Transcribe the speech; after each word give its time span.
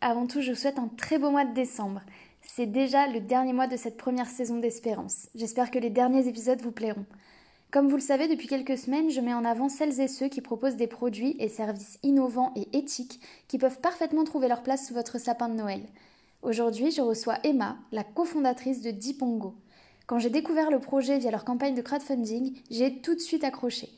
Avant 0.00 0.28
tout, 0.28 0.40
je 0.40 0.52
vous 0.52 0.56
souhaite 0.56 0.78
un 0.78 0.88
très 0.96 1.18
beau 1.18 1.30
mois 1.30 1.44
de 1.44 1.54
décembre. 1.54 2.02
C'est 2.40 2.66
déjà 2.66 3.08
le 3.08 3.18
dernier 3.18 3.52
mois 3.52 3.66
de 3.66 3.76
cette 3.76 3.96
première 3.96 4.28
saison 4.28 4.60
d'Espérance. 4.60 5.28
J'espère 5.34 5.72
que 5.72 5.78
les 5.80 5.90
derniers 5.90 6.28
épisodes 6.28 6.60
vous 6.60 6.70
plairont. 6.70 7.04
Comme 7.72 7.88
vous 7.88 7.96
le 7.96 8.02
savez, 8.02 8.28
depuis 8.28 8.46
quelques 8.46 8.78
semaines, 8.78 9.10
je 9.10 9.20
mets 9.20 9.34
en 9.34 9.44
avant 9.44 9.68
celles 9.68 10.00
et 10.00 10.06
ceux 10.06 10.28
qui 10.28 10.40
proposent 10.40 10.76
des 10.76 10.86
produits 10.86 11.34
et 11.40 11.48
services 11.48 11.98
innovants 12.04 12.52
et 12.54 12.78
éthiques 12.78 13.20
qui 13.48 13.58
peuvent 13.58 13.80
parfaitement 13.80 14.22
trouver 14.22 14.46
leur 14.46 14.62
place 14.62 14.86
sous 14.86 14.94
votre 14.94 15.18
sapin 15.18 15.48
de 15.48 15.54
Noël. 15.54 15.82
Aujourd'hui, 16.42 16.92
je 16.92 17.00
reçois 17.00 17.40
Emma, 17.42 17.76
la 17.90 18.04
cofondatrice 18.04 18.82
de 18.82 18.92
Dipongo. 18.92 19.56
Quand 20.06 20.20
j'ai 20.20 20.30
découvert 20.30 20.70
le 20.70 20.78
projet 20.78 21.18
via 21.18 21.32
leur 21.32 21.44
campagne 21.44 21.74
de 21.74 21.82
crowdfunding, 21.82 22.56
j'ai 22.70 23.00
tout 23.00 23.16
de 23.16 23.20
suite 23.20 23.42
accroché. 23.42 23.88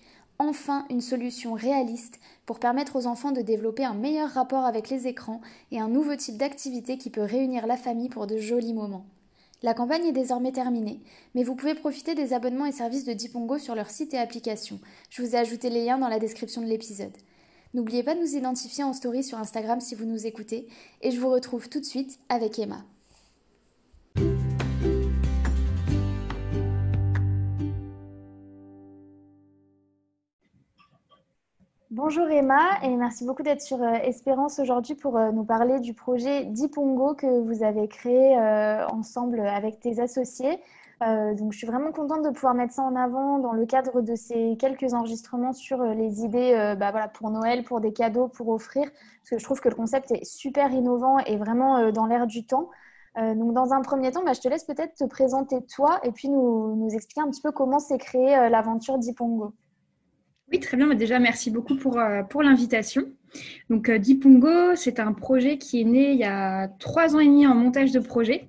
Enfin, 0.43 0.87
une 0.89 1.03
solution 1.03 1.53
réaliste 1.53 2.19
pour 2.47 2.61
permettre 2.61 2.97
aux 2.97 3.07
enfants 3.07 3.31
de 3.31 3.43
développer 3.43 3.85
un 3.85 3.93
meilleur 3.93 4.31
rapport 4.31 4.65
avec 4.65 4.89
les 4.89 5.07
écrans 5.07 5.43
et 5.71 5.79
un 5.79 5.89
nouveau 5.89 6.17
type 6.17 6.39
d'activité 6.39 6.97
qui 6.97 7.11
peut 7.11 7.21
réunir 7.21 7.67
la 7.67 7.77
famille 7.77 8.09
pour 8.09 8.27
de 8.27 8.39
jolis 8.39 8.73
moments. 8.73 9.05
La 9.63 9.75
campagne 9.75 10.07
est 10.07 10.13
désormais 10.13 10.51
terminée, 10.51 11.03
mais 11.35 11.43
vous 11.43 11.57
pouvez 11.57 11.75
profiter 11.75 12.15
des 12.15 12.33
abonnements 12.33 12.65
et 12.65 12.73
services 12.73 13.05
de 13.05 13.13
Dipongo 13.13 13.59
sur 13.59 13.75
leur 13.75 13.91
site 13.91 14.15
et 14.15 14.19
application. 14.19 14.81
Je 15.11 15.21
vous 15.21 15.35
ai 15.35 15.39
ajouté 15.39 15.69
les 15.69 15.85
liens 15.85 15.99
dans 15.99 16.09
la 16.09 16.19
description 16.19 16.63
de 16.63 16.69
l'épisode. 16.69 17.19
N'oubliez 17.75 18.03
pas 18.03 18.15
de 18.15 18.21
nous 18.21 18.35
identifier 18.35 18.83
en 18.83 18.95
story 18.95 19.23
sur 19.23 19.37
Instagram 19.37 19.79
si 19.83 19.95
vous 19.95 20.07
nous 20.07 20.27
écoutez, 20.27 20.69
et 21.03 21.11
je 21.11 21.21
vous 21.21 21.29
retrouve 21.29 21.69
tout 21.69 21.81
de 21.81 21.85
suite 21.85 22.19
avec 22.31 22.59
Emma. 22.59 22.87
Bonjour 31.91 32.31
Emma 32.31 32.79
et 32.85 32.95
merci 32.95 33.25
beaucoup 33.25 33.43
d'être 33.43 33.61
sur 33.61 33.83
euh, 33.83 33.95
Espérance 34.05 34.61
aujourd'hui 34.61 34.95
pour 34.95 35.17
euh, 35.19 35.33
nous 35.33 35.43
parler 35.43 35.81
du 35.81 35.93
projet 35.93 36.45
Dipongo 36.45 37.17
que 37.17 37.41
vous 37.41 37.65
avez 37.65 37.89
créé 37.89 38.39
euh, 38.39 38.87
ensemble 38.87 39.41
avec 39.41 39.81
tes 39.81 40.01
associés. 40.01 40.61
donc 41.01 41.53
je 41.53 41.59
suis 41.59 41.67
vraiment 41.67 41.91
contente 41.91 42.23
de 42.23 42.31
pouvoir 42.31 42.55
mettre 42.55 42.75
ça 42.75 42.83
en 42.83 42.95
avant 42.95 43.41
dans 43.41 43.53
le 43.53 43.67
cadre 43.67 44.03
de 44.03 44.15
ces 44.15 44.57
quelques 44.57 44.95
enregistrements 44.95 45.53
sur 45.53 45.83
les 45.83 46.23
idées 46.23 46.77
bah, 46.79 46.93
voilà, 46.93 47.09
pour 47.09 47.31
Noël, 47.31 47.65
pour 47.65 47.81
des 47.81 47.93
cadeaux, 47.93 48.29
pour 48.29 48.51
offrir, 48.51 48.85
parce 48.85 49.31
que 49.31 49.39
je 49.39 49.45
trouve 49.45 49.61
que 49.61 49.69
le 49.69 49.75
concept 49.75 50.13
est 50.13 50.25
super 50.25 50.71
innovant 50.73 51.19
et 51.19 51.37
vraiment 51.37 51.91
dans 51.91 52.07
l'air 52.07 52.29
du 52.29 52.47
temps. 52.47 52.71
donc 53.17 53.53
dans 53.55 53.73
un 53.73 53.81
premier 53.83 54.13
temps, 54.13 54.23
bah, 54.25 54.35
je 54.35 54.41
te 54.41 54.49
laisse 54.49 54.65
peut-être 54.65 54.95
te 54.95 55.05
présenter 55.05 55.65
toi 55.67 55.99
et 56.05 56.13
puis 56.13 56.29
nous, 56.29 56.77
nous 56.77 56.91
expliquer 56.95 57.23
un 57.23 57.31
petit 57.31 57.43
peu 57.43 57.51
comment 57.51 57.81
s'est 57.81 57.99
créée 57.99 58.49
l'aventure 58.49 58.99
Dipongo. 58.99 59.55
Oui, 60.51 60.59
très 60.59 60.77
bien. 60.77 60.93
Déjà, 60.95 61.21
merci 61.21 61.51
beaucoup 61.51 61.77
pour, 61.77 61.99
euh, 61.99 62.23
l'invitation. 62.43 63.05
Donc, 63.69 63.89
euh, 63.89 63.99
Dipongo, 63.99 64.75
c'est 64.75 64.99
un 64.99 65.13
projet 65.13 65.59
qui 65.59 65.81
est 65.81 65.85
né 65.85 66.13
il 66.13 66.19
y 66.19 66.25
a 66.25 66.67
trois 66.81 67.15
ans 67.15 67.21
et 67.21 67.27
demi 67.27 67.47
en 67.47 67.55
montage 67.55 67.93
de 67.93 68.01
projet. 68.01 68.49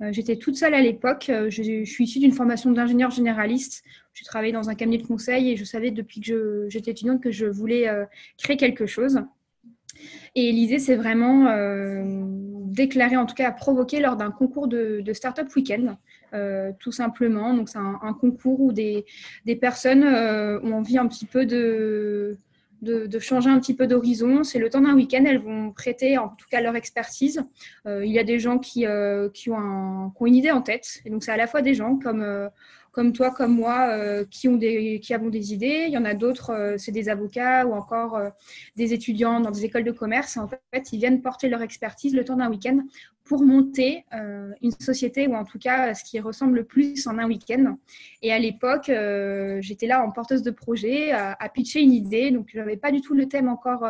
Euh, 0.00 0.12
j'étais 0.12 0.36
toute 0.36 0.56
seule 0.56 0.72
à 0.72 0.80
l'époque. 0.80 1.30
Je, 1.48 1.84
suis 1.84 2.04
issue 2.04 2.20
d'une 2.20 2.32
formation 2.32 2.70
d'ingénieur 2.70 3.10
généraliste. 3.10 3.84
J'ai 4.14 4.24
travaillé 4.24 4.52
dans 4.52 4.70
un 4.70 4.74
cabinet 4.74 4.96
de 4.96 5.06
conseil 5.06 5.50
et 5.50 5.56
je 5.56 5.64
savais 5.64 5.90
depuis 5.90 6.22
que 6.22 6.66
j'étais 6.70 6.92
étudiante 6.92 7.22
que 7.22 7.30
je 7.30 7.44
voulais 7.44 7.86
créer 8.38 8.56
quelque 8.56 8.86
chose. 8.86 9.20
Et 10.34 10.52
l'idée, 10.52 10.78
c'est 10.78 10.96
vraiment 10.96 11.46
déclarer, 12.66 13.16
en 13.16 13.26
tout 13.26 13.34
cas 13.34 13.50
à 13.50 14.00
lors 14.00 14.16
d'un 14.16 14.30
concours 14.30 14.68
de, 14.68 15.00
de 15.00 15.12
Startup 15.12 15.46
Weekend. 15.54 15.96
Euh, 16.34 16.72
tout 16.78 16.92
simplement. 16.92 17.54
Donc, 17.54 17.68
c'est 17.68 17.78
un, 17.78 18.16
concours 18.18 18.60
où 18.60 18.72
des, 18.72 19.04
des 19.44 19.56
personnes 19.56 20.04
euh, 20.04 20.60
ont 20.62 20.74
envie 20.74 20.96
un 20.96 21.06
petit 21.06 21.26
peu 21.26 21.44
de, 21.44 22.38
de, 22.80 23.18
changer 23.18 23.50
un 23.50 23.58
petit 23.58 23.74
peu 23.74 23.86
d'horizon. 23.86 24.42
C'est 24.42 24.58
le 24.58 24.70
temps 24.70 24.80
d'un 24.80 24.94
week-end. 24.94 25.24
Elles 25.26 25.42
vont 25.42 25.72
prêter 25.72 26.16
en 26.16 26.28
tout 26.28 26.46
cas 26.50 26.60
leur 26.60 26.74
expertise. 26.74 27.42
Euh, 27.86 28.04
il 28.04 28.12
y 28.12 28.18
a 28.18 28.24
des 28.24 28.38
gens 28.38 28.58
qui, 28.58 28.86
qui, 29.34 29.50
ont 29.50 30.12
une 30.24 30.34
idée 30.34 30.50
en 30.50 30.62
tête. 30.62 31.00
Et 31.04 31.10
donc, 31.10 31.22
c'est 31.22 31.32
à 31.32 31.36
la 31.36 31.46
fois 31.46 31.62
des 31.62 31.74
gens 31.74 31.96
comme 31.96 32.50
comme 32.92 33.14
toi, 33.14 33.30
comme 33.30 33.54
moi, 33.54 33.88
qui, 34.30 34.48
ont 34.48 34.58
des, 34.58 35.00
qui 35.00 35.14
avons 35.14 35.30
des 35.30 35.54
idées. 35.54 35.84
Il 35.86 35.94
y 35.94 35.96
en 35.96 36.04
a 36.04 36.12
d'autres, 36.12 36.74
c'est 36.76 36.92
des 36.92 37.08
avocats 37.08 37.64
ou 37.66 37.72
encore 37.72 38.20
des 38.76 38.92
étudiants 38.92 39.40
dans 39.40 39.50
des 39.50 39.64
écoles 39.64 39.84
de 39.84 39.92
commerce. 39.92 40.36
En 40.36 40.46
fait, 40.46 40.92
ils 40.92 40.98
viennent 40.98 41.22
porter 41.22 41.48
leur 41.48 41.62
expertise 41.62 42.14
le 42.14 42.22
temps 42.22 42.36
d'un 42.36 42.50
week-end 42.50 42.80
pour 43.32 43.44
monter 43.44 44.04
une 44.60 44.72
société 44.72 45.26
ou 45.26 45.34
en 45.34 45.44
tout 45.44 45.58
cas 45.58 45.94
ce 45.94 46.04
qui 46.04 46.20
ressemble 46.20 46.56
le 46.56 46.64
plus 46.64 47.06
en 47.06 47.16
un 47.16 47.26
week-end. 47.26 47.78
Et 48.20 48.30
à 48.30 48.38
l'époque, 48.38 48.92
j'étais 49.60 49.86
là 49.86 50.04
en 50.04 50.10
porteuse 50.10 50.42
de 50.42 50.50
projet, 50.50 51.12
à, 51.12 51.48
pitcher 51.48 51.80
une 51.80 51.94
idée. 51.94 52.30
Donc, 52.30 52.50
je 52.52 52.58
n'avais 52.58 52.76
pas 52.76 52.92
du 52.92 53.00
tout 53.00 53.14
le 53.14 53.26
thème 53.26 53.48
encore 53.48 53.86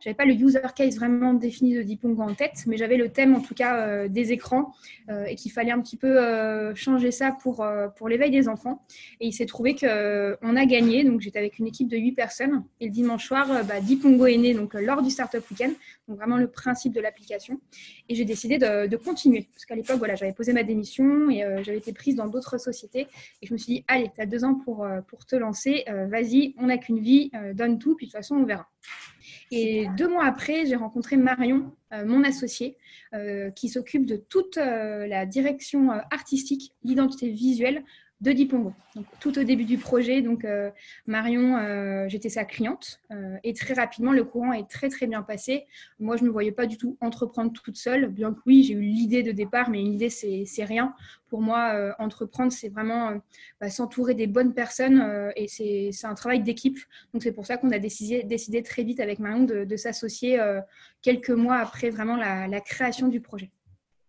j'avais 0.00 0.14
pas 0.14 0.24
le 0.24 0.34
user 0.34 0.60
case 0.74 0.96
vraiment 0.96 1.34
défini 1.34 1.74
de 1.74 1.82
Dipongo 1.82 2.22
en 2.22 2.34
tête, 2.34 2.64
mais 2.66 2.76
j'avais 2.76 2.96
le 2.96 3.08
thème 3.10 3.34
en 3.34 3.40
tout 3.40 3.54
cas 3.54 3.76
euh, 3.76 4.08
des 4.08 4.32
écrans 4.32 4.72
euh, 5.10 5.24
et 5.24 5.34
qu'il 5.34 5.52
fallait 5.52 5.70
un 5.70 5.80
petit 5.80 5.96
peu 5.96 6.18
euh, 6.18 6.74
changer 6.74 7.10
ça 7.10 7.36
pour, 7.42 7.66
pour 7.96 8.08
l'éveil 8.08 8.30
des 8.30 8.48
enfants. 8.48 8.84
Et 9.20 9.28
il 9.28 9.32
s'est 9.32 9.46
trouvé 9.46 9.74
qu'on 9.74 10.56
a 10.56 10.66
gagné. 10.66 11.04
Donc 11.04 11.20
j'étais 11.20 11.38
avec 11.38 11.58
une 11.58 11.66
équipe 11.66 11.88
de 11.88 11.96
8 11.96 12.12
personnes 12.12 12.64
et 12.80 12.86
le 12.86 12.92
dimanche 12.92 13.26
soir, 13.26 13.64
bah, 13.64 13.80
Dipongo 13.80 14.26
est 14.26 14.36
né 14.36 14.54
donc, 14.54 14.74
lors 14.74 15.02
du 15.02 15.10
Startup 15.10 15.42
Weekend, 15.50 15.74
donc 16.06 16.18
vraiment 16.18 16.36
le 16.36 16.48
principe 16.48 16.92
de 16.92 17.00
l'application. 17.00 17.60
Et 18.08 18.14
j'ai 18.14 18.24
décidé 18.24 18.57
de, 18.58 18.96
continuer 18.96 19.48
parce 19.52 19.64
qu'à 19.64 19.74
l'époque, 19.74 19.98
voilà, 19.98 20.14
j'avais 20.14 20.32
posé 20.32 20.52
ma 20.52 20.62
démission 20.62 21.30
et 21.30 21.44
j'avais 21.62 21.78
été 21.78 21.92
prise 21.92 22.16
dans 22.16 22.26
d'autres 22.26 22.58
sociétés. 22.58 23.06
Et 23.42 23.46
je 23.46 23.52
me 23.52 23.58
suis 23.58 23.74
dit, 23.74 23.84
allez, 23.88 24.10
tu 24.14 24.20
as 24.20 24.26
deux 24.26 24.44
ans 24.44 24.54
pour, 24.54 24.86
pour 25.08 25.26
te 25.26 25.36
lancer, 25.36 25.84
vas-y, 26.08 26.54
on 26.58 26.66
n'a 26.66 26.78
qu'une 26.78 27.00
vie, 27.00 27.30
donne 27.54 27.78
tout, 27.78 27.94
puis 27.96 28.06
de 28.06 28.10
toute 28.10 28.18
façon, 28.18 28.36
on 28.36 28.44
verra. 28.44 28.68
Et 29.50 29.86
deux 29.96 30.08
mois 30.08 30.24
après, 30.24 30.66
j'ai 30.66 30.76
rencontré 30.76 31.16
Marion, 31.16 31.72
euh, 31.92 32.04
mon 32.04 32.24
associé, 32.24 32.76
euh, 33.14 33.50
qui 33.50 33.68
s'occupe 33.68 34.04
de 34.04 34.16
toute 34.16 34.58
euh, 34.58 35.06
la 35.06 35.26
direction 35.26 35.90
artistique, 36.10 36.74
l'identité 36.84 37.30
visuelle 37.30 37.84
de 38.20 38.32
Dipongo. 38.32 38.72
Donc, 38.96 39.06
tout 39.20 39.38
au 39.38 39.44
début 39.44 39.64
du 39.64 39.78
projet, 39.78 40.22
donc 40.22 40.44
euh, 40.44 40.70
Marion, 41.06 41.56
euh, 41.56 42.08
j'étais 42.08 42.28
sa 42.28 42.44
cliente 42.44 43.00
euh, 43.12 43.36
et 43.44 43.52
très 43.54 43.74
rapidement 43.74 44.10
le 44.10 44.24
courant 44.24 44.52
est 44.52 44.68
très 44.68 44.88
très 44.88 45.06
bien 45.06 45.22
passé. 45.22 45.66
Moi, 46.00 46.16
je 46.16 46.22
ne 46.22 46.28
me 46.28 46.32
voyais 46.32 46.50
pas 46.50 46.66
du 46.66 46.76
tout 46.76 46.96
entreprendre 47.00 47.52
toute 47.52 47.76
seule, 47.76 48.08
bien 48.08 48.34
que 48.34 48.40
oui, 48.44 48.64
j'ai 48.64 48.74
eu 48.74 48.80
l'idée 48.80 49.22
de 49.22 49.30
départ, 49.30 49.70
mais 49.70 49.80
une 49.80 49.92
idée 49.92 50.10
c'est 50.10 50.64
rien. 50.64 50.94
Pour 51.28 51.42
moi, 51.42 51.94
entreprendre, 51.98 52.50
c'est 52.50 52.70
vraiment 52.70 53.12
bah, 53.60 53.68
s'entourer 53.68 54.14
des 54.14 54.26
bonnes 54.26 54.54
personnes 54.54 55.30
et 55.36 55.46
c'est 55.46 56.06
un 56.06 56.14
travail 56.14 56.42
d'équipe. 56.42 56.78
Donc 57.12 57.22
c'est 57.22 57.32
pour 57.32 57.46
ça 57.46 57.58
qu'on 57.58 57.70
a 57.70 57.78
décidé, 57.78 58.22
décidé, 58.22 58.62
très 58.62 58.82
vite 58.82 58.98
avec 58.98 59.18
Marion 59.18 59.44
de, 59.44 59.76
s'associer 59.76 60.40
quelques 61.02 61.30
mois 61.30 61.58
après 61.58 61.90
vraiment 61.90 62.16
la 62.16 62.60
création 62.60 63.08
du 63.08 63.20
projet. 63.20 63.50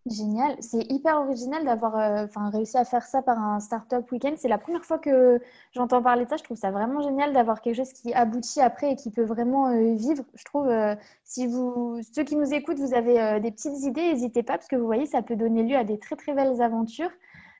Génial, 0.05 0.55
c'est 0.61 0.91
hyper 0.91 1.17
original 1.21 1.65
d'avoir 1.65 1.97
euh, 1.97 2.25
réussi 2.51 2.77
à 2.77 2.85
faire 2.85 3.05
ça 3.05 3.21
par 3.21 3.37
un 3.37 3.59
startup 3.59 4.09
week-end. 4.11 4.33
C'est 4.37 4.47
la 4.47 4.57
première 4.57 4.83
fois 4.85 4.97
que 4.97 5.39
j'entends 5.73 6.01
parler 6.01 6.23
de 6.25 6.29
ça. 6.29 6.37
Je 6.37 6.43
trouve 6.43 6.57
ça 6.57 6.71
vraiment 6.71 7.01
génial 7.01 7.33
d'avoir 7.33 7.61
quelque 7.61 7.75
chose 7.75 7.91
qui 7.93 8.13
aboutit 8.13 8.61
après 8.61 8.93
et 8.93 8.95
qui 8.95 9.11
peut 9.11 9.23
vraiment 9.23 9.67
euh, 9.67 9.95
vivre. 9.95 10.23
Je 10.35 10.43
trouve, 10.45 10.67
euh, 10.67 10.95
si 11.25 11.47
vous, 11.47 11.99
ceux 12.13 12.23
qui 12.23 12.37
nous 12.37 12.53
écoutent, 12.53 12.79
vous 12.79 12.93
avez 12.93 13.39
des 13.41 13.51
petites 13.51 13.83
idées, 13.83 14.13
n'hésitez 14.13 14.41
pas 14.41 14.53
parce 14.57 14.67
que 14.67 14.77
vous 14.77 14.85
voyez, 14.85 15.05
ça 15.05 15.21
peut 15.21 15.35
donner 15.35 15.63
lieu 15.63 15.75
à 15.75 15.83
des 15.83 15.99
très 15.99 16.15
très 16.15 16.33
belles 16.33 16.61
aventures. 16.61 17.11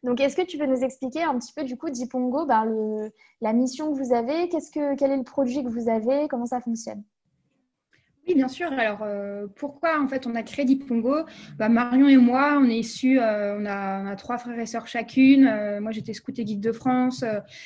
Donc, 0.03 0.21
est-ce 0.21 0.35
que 0.35 0.41
tu 0.41 0.57
peux 0.57 0.65
nous 0.65 0.81
expliquer 0.83 1.23
un 1.23 1.37
petit 1.37 1.53
peu 1.53 1.63
du 1.65 1.77
coup, 1.77 1.89
Dipongo, 1.89 2.45
ben, 2.45 3.11
la 3.41 3.53
mission 3.53 3.93
que 3.93 3.97
vous 4.01 4.13
avez, 4.13 4.49
quel 4.49 5.11
est 5.11 5.17
le 5.17 5.23
produit 5.23 5.63
que 5.63 5.69
vous 5.69 5.89
avez, 5.89 6.27
comment 6.29 6.45
ça 6.45 6.61
fonctionne? 6.61 7.03
Oui, 8.29 8.35
bien 8.35 8.47
sûr. 8.47 8.71
Alors, 8.71 8.99
euh, 9.01 9.47
pourquoi 9.55 9.99
en 9.99 10.07
fait 10.07 10.27
on 10.27 10.35
a 10.35 10.43
créé 10.43 10.63
Dipongo? 10.63 11.15
Bah, 11.57 11.67
Marion 11.67 12.07
et 12.07 12.17
moi, 12.17 12.59
on 12.61 12.65
est 12.65 12.77
issus, 12.77 13.19
euh, 13.19 13.57
on, 13.59 13.65
a, 13.65 14.15
trois 14.17 14.37
frères 14.37 14.59
et 14.59 14.67
sœurs 14.67 14.85
chacune. 14.85 15.47
Euh, 15.47 15.81
moi, 15.81 15.91
j'étais 15.91 16.13
scout 16.13 16.37
et 16.37 16.45
guide 16.45 16.59
de 16.59 16.71
France. 16.71 17.25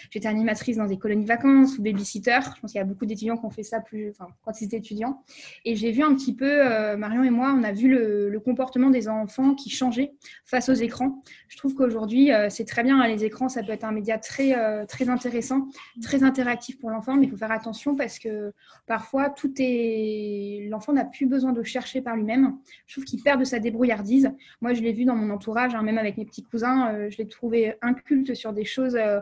j'étais 0.09 0.29
animatrice 0.29 0.77
dans 0.77 0.85
des 0.85 0.97
colonies 0.97 1.25
vacances 1.25 1.77
ou 1.77 1.81
babysitter. 1.81 2.39
Je 2.55 2.61
pense 2.61 2.71
qu'il 2.71 2.79
y 2.79 2.81
a 2.81 2.85
beaucoup 2.85 3.05
d'étudiants 3.05 3.35
qui 3.35 3.45
ont 3.45 3.49
fait 3.49 3.63
ça 3.63 3.81
plus, 3.81 4.13
quand 4.45 4.61
ils 4.61 4.65
étaient 4.65 4.77
étudiants. 4.77 5.21
Et 5.65 5.75
j'ai 5.75 5.91
vu 5.91 6.01
un 6.01 6.15
petit 6.15 6.33
peu, 6.33 6.95
Marion 6.95 7.25
et 7.25 7.29
moi, 7.29 7.53
on 7.57 7.63
a 7.63 7.73
vu 7.73 7.89
le, 7.89 8.39
comportement 8.39 8.89
des 8.89 9.09
enfants 9.09 9.55
qui 9.55 9.69
changeait 9.69 10.13
face 10.45 10.69
aux 10.69 10.73
écrans. 10.73 11.21
Je 11.49 11.57
trouve 11.57 11.75
qu'aujourd'hui, 11.75 12.29
c'est 12.49 12.65
très 12.65 12.83
bien. 12.83 13.05
Les 13.07 13.25
écrans, 13.25 13.49
ça 13.49 13.63
peut 13.63 13.71
être 13.71 13.83
un 13.83 13.91
média 13.91 14.17
très, 14.17 14.85
très 14.85 15.09
intéressant, 15.09 15.67
très 16.01 16.23
interactif 16.23 16.79
pour 16.79 16.89
l'enfant, 16.89 17.15
mais 17.15 17.25
il 17.25 17.29
faut 17.29 17.37
faire 17.37 17.51
attention 17.51 17.95
parce 17.95 18.19
que 18.19 18.53
parfois, 18.85 19.29
tout 19.29 19.53
est 19.59 20.52
l'enfant 20.61 20.93
n'a 20.93 21.05
plus 21.05 21.25
besoin 21.25 21.53
de 21.53 21.63
chercher 21.63 22.01
par 22.01 22.15
lui-même. 22.15 22.57
Je 22.85 22.95
trouve 22.95 23.05
qu'il 23.05 23.21
perd 23.21 23.39
de 23.39 23.45
sa 23.45 23.59
débrouillardise. 23.59 24.31
Moi, 24.61 24.73
je 24.73 24.81
l'ai 24.81 24.93
vu 24.93 25.05
dans 25.05 25.15
mon 25.15 25.29
entourage, 25.29 25.75
hein, 25.75 25.83
même 25.83 25.97
avec 25.97 26.17
mes 26.17 26.25
petits 26.25 26.43
cousins, 26.43 26.93
euh, 26.93 27.09
je 27.09 27.17
l'ai 27.17 27.27
trouvé 27.27 27.75
inculte 27.81 28.33
sur 28.33 28.53
des 28.53 28.65
choses 28.65 28.95
euh, 28.95 29.19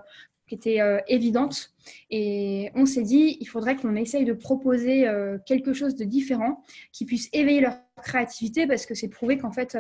qui 0.47 0.55
étaient 0.55 0.81
euh, 0.81 0.99
évidentes. 1.07 1.73
Et 2.09 2.71
on 2.75 2.85
s'est 2.85 3.03
dit, 3.03 3.37
il 3.39 3.45
faudrait 3.45 3.75
qu'on 3.75 3.95
essaye 3.95 4.25
de 4.25 4.33
proposer 4.33 5.07
quelque 5.47 5.73
chose 5.73 5.95
de 5.95 6.03
différent 6.03 6.63
qui 6.91 7.05
puisse 7.05 7.29
éveiller 7.33 7.61
leur 7.61 7.77
créativité 7.97 8.67
parce 8.67 8.85
que 8.85 8.93
c'est 8.93 9.07
prouvé 9.07 9.37
qu'en 9.37 9.51
fait, 9.51 9.75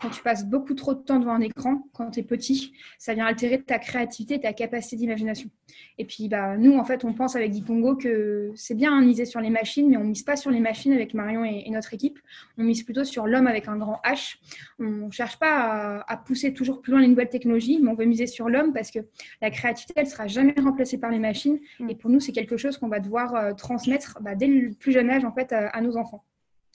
quand 0.00 0.10
tu 0.10 0.22
passes 0.22 0.46
beaucoup 0.46 0.74
trop 0.74 0.94
de 0.94 1.00
temps 1.00 1.18
devant 1.18 1.32
un 1.32 1.40
écran, 1.40 1.82
quand 1.92 2.10
tu 2.12 2.20
es 2.20 2.22
petit, 2.22 2.72
ça 2.98 3.14
vient 3.14 3.26
altérer 3.26 3.60
ta 3.60 3.78
créativité, 3.78 4.40
ta 4.40 4.52
capacité 4.52 4.96
d'imagination. 4.96 5.50
Et 5.98 6.04
puis, 6.04 6.28
bah, 6.28 6.56
nous, 6.56 6.76
en 6.76 6.84
fait, 6.84 7.04
on 7.04 7.12
pense 7.12 7.34
avec 7.34 7.50
Dipongo 7.50 7.96
que 7.96 8.52
c'est 8.54 8.74
bien 8.74 8.96
à 8.96 9.00
miser 9.00 9.24
sur 9.24 9.40
les 9.40 9.50
machines, 9.50 9.88
mais 9.88 9.96
on 9.96 10.04
ne 10.04 10.10
mise 10.10 10.22
pas 10.22 10.36
sur 10.36 10.50
les 10.50 10.60
machines 10.60 10.92
avec 10.92 11.14
Marion 11.14 11.44
et, 11.44 11.68
notre 11.70 11.94
équipe. 11.94 12.18
On 12.56 12.62
mise 12.62 12.84
plutôt 12.84 13.04
sur 13.04 13.26
l'homme 13.26 13.46
avec 13.46 13.68
un 13.68 13.76
grand 13.76 14.00
H. 14.04 14.36
On 14.78 15.06
ne 15.06 15.10
cherche 15.10 15.38
pas 15.38 16.04
à, 16.06 16.16
pousser 16.16 16.54
toujours 16.54 16.80
plus 16.80 16.92
loin 16.92 17.00
les 17.00 17.08
nouvelles 17.08 17.28
technologies, 17.28 17.78
mais 17.82 17.90
on 17.90 17.94
veut 17.94 18.06
miser 18.06 18.26
sur 18.26 18.48
l'homme 18.48 18.72
parce 18.72 18.90
que 18.90 19.00
la 19.42 19.50
créativité, 19.50 19.94
elle 19.96 20.06
ne 20.06 20.10
sera 20.10 20.26
jamais 20.28 20.54
remplacée 20.58 20.98
par 20.98 21.10
les 21.10 21.18
machines. 21.18 21.58
Mm. 21.80 21.90
Et 21.90 21.94
pour 21.96 22.10
nous, 22.10 22.20
c'est 22.20 22.32
quelque 22.32 22.56
chose 22.56 22.78
qu'on 22.78 22.88
va 22.88 23.00
devoir 23.00 23.34
euh, 23.34 23.52
transmettre 23.52 24.18
bah, 24.20 24.34
dès 24.34 24.46
le 24.46 24.70
plus 24.72 24.92
jeune 24.92 25.10
âge, 25.10 25.24
en 25.24 25.32
fait, 25.32 25.52
à 25.52 25.80
nos 25.80 25.96
enfants. 25.96 26.24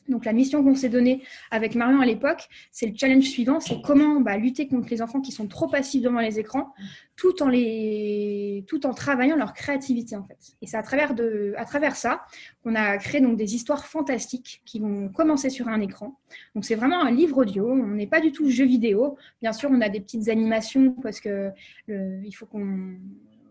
Donc 0.10 0.26
la 0.26 0.34
mission 0.34 0.64
qu'on 0.64 0.76
s'est 0.76 0.90
donnée 0.90 1.24
avec 1.52 1.76
Marion 1.76 2.02
à 2.02 2.06
l'époque, 2.06 2.48
c'est 2.72 2.88
le 2.88 2.94
challenge 2.96 3.26
suivant, 3.26 3.60
c'est 3.60 3.82
comment 3.82 4.20
bah, 4.20 4.38
lutter 4.38 4.68
contre 4.68 4.90
les 4.90 5.02
enfants 5.02 5.22
qui 5.22 5.32
sont 5.32 5.48
trop 5.48 5.68
passifs 5.68 6.02
devant 6.02 6.20
les 6.20 6.40
écrans, 6.40 6.74
tout 7.16 7.42
en, 7.42 8.94
travaillant 8.94 9.36
leur 9.36 9.54
créativité 9.54 10.16
en 10.16 10.24
fait. 10.24 10.56
Et 10.62 10.68
c'est 10.68 10.78
à 10.78 10.84
travers, 10.84 11.96
ça 11.96 12.26
qu'on 12.64 12.76
a 12.76 12.98
créé 12.98 13.22
donc 13.22 13.38
des 13.38 13.56
histoires 13.56 13.86
fantastiques 13.86 14.62
qui 14.66 14.80
vont 14.80 15.10
commencer 15.10 15.50
sur 15.50 15.68
un 15.68 15.80
écran. 15.82 16.18
Donc 16.56 16.66
c'est 16.66 16.76
vraiment 16.76 17.02
un 17.02 17.12
livre 17.12 17.38
audio, 17.38 17.70
on 17.70 17.88
n'est 17.88 18.08
pas 18.08 18.20
du 18.20 18.32
tout 18.32 18.50
jeu 18.50 18.66
vidéo. 18.66 19.18
Bien 19.42 19.54
sûr, 19.54 19.70
on 19.72 19.82
a 19.82 19.90
des 19.90 20.00
petites 20.00 20.30
animations 20.30 20.92
parce 21.02 21.20
que 21.20 21.52
il 21.88 22.32
faut 22.32 22.46
qu'on 22.46 22.98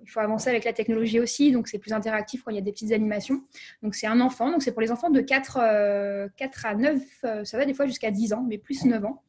il 0.02 0.10
faut 0.10 0.20
avancer 0.20 0.50
avec 0.50 0.64
la 0.64 0.72
technologie 0.72 1.20
aussi, 1.20 1.52
donc 1.52 1.68
c'est 1.68 1.78
plus 1.78 1.92
interactif 1.92 2.42
quand 2.42 2.50
il 2.50 2.56
y 2.56 2.58
a 2.58 2.62
des 2.62 2.72
petites 2.72 2.92
animations. 2.92 3.42
Donc 3.82 3.94
c'est 3.94 4.06
un 4.06 4.20
enfant, 4.20 4.50
donc 4.50 4.62
c'est 4.62 4.72
pour 4.72 4.80
les 4.80 4.90
enfants 4.90 5.10
de 5.10 5.20
4, 5.20 5.54
4 5.54 5.60
euh, 5.62 6.28
à 6.64 6.74
9, 6.74 7.02
euh, 7.24 7.44
ça 7.44 7.56
va 7.56 7.64
des 7.64 7.74
fois 7.74 7.86
jusqu'à 7.86 8.10
10 8.10 8.32
ans, 8.32 8.44
mais 8.48 8.58
plus 8.58 8.84
9 8.84 9.04
ans. 9.04 9.22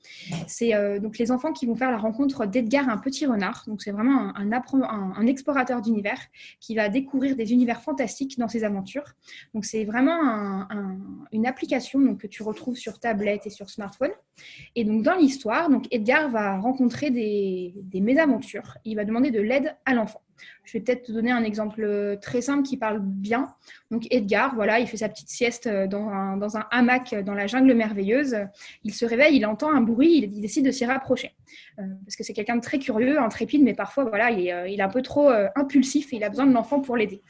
C'est 0.47 0.73
euh, 0.73 0.99
donc 0.99 1.17
les 1.17 1.31
enfants 1.31 1.53
qui 1.53 1.65
vont 1.65 1.75
faire 1.75 1.91
la 1.91 1.97
rencontre 1.97 2.45
d'Edgar, 2.45 2.89
un 2.89 2.97
petit 2.97 3.25
renard. 3.25 3.63
Donc 3.67 3.81
c'est 3.81 3.91
vraiment 3.91 4.33
un, 4.35 5.27
explorateur 5.27 5.81
d'univers 5.81 6.19
qui 6.59 6.75
va 6.75 6.89
découvrir 6.89 7.35
des 7.35 7.53
univers 7.53 7.81
fantastiques 7.81 8.37
dans 8.37 8.47
ses 8.47 8.63
aventures. 8.63 9.13
Donc 9.53 9.65
c'est 9.65 9.85
vraiment 9.85 10.67
une 11.31 11.47
application 11.47 12.15
que 12.15 12.27
tu 12.27 12.43
retrouves 12.43 12.75
sur 12.75 12.99
tablette 12.99 13.47
et 13.47 13.49
sur 13.49 13.69
smartphone. 13.69 14.11
Et 14.75 14.83
donc 14.83 15.01
dans 15.03 15.15
l'histoire, 15.15 15.69
Edgar 15.91 16.29
va 16.29 16.59
rencontrer 16.59 17.09
des 17.09 18.01
mésaventures. 18.01 18.77
Il 18.83 18.95
va 18.95 19.05
demander 19.05 19.31
de 19.31 19.41
l'aide 19.41 19.75
à 19.85 19.93
l'enfant. 19.93 20.21
Je 20.63 20.73
vais 20.73 20.83
peut-être 20.83 21.03
te 21.03 21.11
donner 21.11 21.31
un 21.31 21.43
exemple 21.43 22.17
très 22.21 22.41
simple 22.41 22.63
qui 22.63 22.77
parle 22.77 22.99
bien. 23.01 23.53
Donc 23.91 24.07
Edgar, 24.11 24.55
voilà, 24.55 24.79
il 24.79 24.87
fait 24.87 24.97
sa 24.97 25.09
petite 25.09 25.29
sieste 25.29 25.67
dans 25.67 26.07
un, 26.07 26.37
dans 26.37 26.57
un 26.57 26.65
hamac 26.71 27.15
dans 27.23 27.33
la 27.33 27.47
jungle 27.47 27.73
merveilleuse. 27.73 28.37
Il 28.83 28.93
se 28.93 29.05
réveille, 29.05 29.37
il 29.37 29.45
entend 29.45 29.73
un 29.73 29.81
bruit, 29.81 30.17
il, 30.17 30.41
décide 30.41 30.65
de 30.65 30.71
s'y 30.71 30.85
rapprocher. 30.85 31.35
Euh, 31.79 31.83
parce 32.05 32.15
que 32.15 32.23
c'est 32.23 32.33
quelqu'un 32.33 32.55
de 32.55 32.61
très 32.61 32.79
curieux, 32.79 33.19
intrépide, 33.19 33.63
mais 33.63 33.73
parfois, 33.73 34.05
voilà, 34.05 34.31
il 34.31 34.47
est, 34.47 34.53
euh, 34.53 34.83
un 34.83 34.89
peu 34.89 35.01
trop 35.01 35.29
euh, 35.29 35.47
impulsif 35.55 36.13
et 36.13 36.17
il 36.17 36.23
a 36.23 36.29
besoin 36.29 36.45
de 36.45 36.53
l'enfant 36.53 36.81
pour 36.81 36.97
l'aider. 36.97 37.21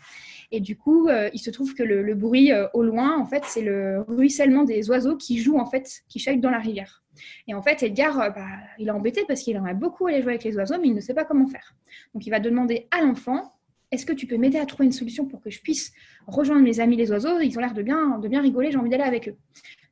Et 0.51 0.59
du 0.59 0.77
coup, 0.77 1.09
il 1.09 1.39
se 1.39 1.49
trouve 1.49 1.73
que 1.73 1.81
le, 1.81 2.13
bruit 2.13 2.51
au 2.73 2.83
loin, 2.83 3.17
en 3.17 3.25
fait, 3.25 3.43
c'est 3.43 3.63
le 3.63 4.01
ruissellement 4.07 4.63
des 4.63 4.87
oiseaux 4.87 5.17
qui 5.17 5.39
jouent, 5.39 5.57
en 5.57 5.65
fait, 5.65 6.03
qui 6.07 6.19
chahutent 6.19 6.41
dans 6.41 6.51
la 6.51 6.59
rivière. 6.59 7.02
Et 7.47 7.53
en 7.53 7.61
fait, 7.61 7.83
Edgar, 7.83 8.19
euh, 8.19 8.29
bah, 8.29 8.45
il 8.79 8.87
est 8.87 8.91
embêté 8.91 9.23
parce 9.27 9.41
qu'il 9.41 9.55
aimerait 9.55 9.73
beaucoup 9.73 10.07
aller 10.07 10.21
jouer 10.21 10.33
avec 10.33 10.43
les 10.43 10.55
oiseaux, 10.57 10.75
mais 10.79 10.87
il 10.87 10.95
ne 10.95 11.01
sait 11.01 11.13
pas 11.13 11.25
comment 11.25 11.47
faire. 11.47 11.75
Donc, 12.13 12.25
il 12.25 12.29
va 12.29 12.39
demander 12.39 12.87
à 12.91 13.01
l'enfant 13.01 13.53
Est-ce 13.91 14.05
que 14.05 14.13
tu 14.13 14.27
peux 14.27 14.37
m'aider 14.37 14.57
à 14.57 14.65
trouver 14.65 14.85
une 14.85 14.91
solution 14.91 15.25
pour 15.25 15.41
que 15.41 15.49
je 15.49 15.61
puisse 15.61 15.93
rejoindre 16.27 16.63
mes 16.63 16.79
amis 16.79 16.95
les 16.95 17.11
oiseaux? 17.11 17.39
Ils 17.39 17.57
ont 17.57 17.61
l'air 17.61 17.73
de 17.73 17.83
bien, 17.83 18.17
de 18.19 18.27
bien 18.27 18.41
rigoler, 18.41 18.71
j'ai 18.71 18.77
envie 18.77 18.89
d'aller 18.89 19.03
avec 19.03 19.29
eux. 19.29 19.37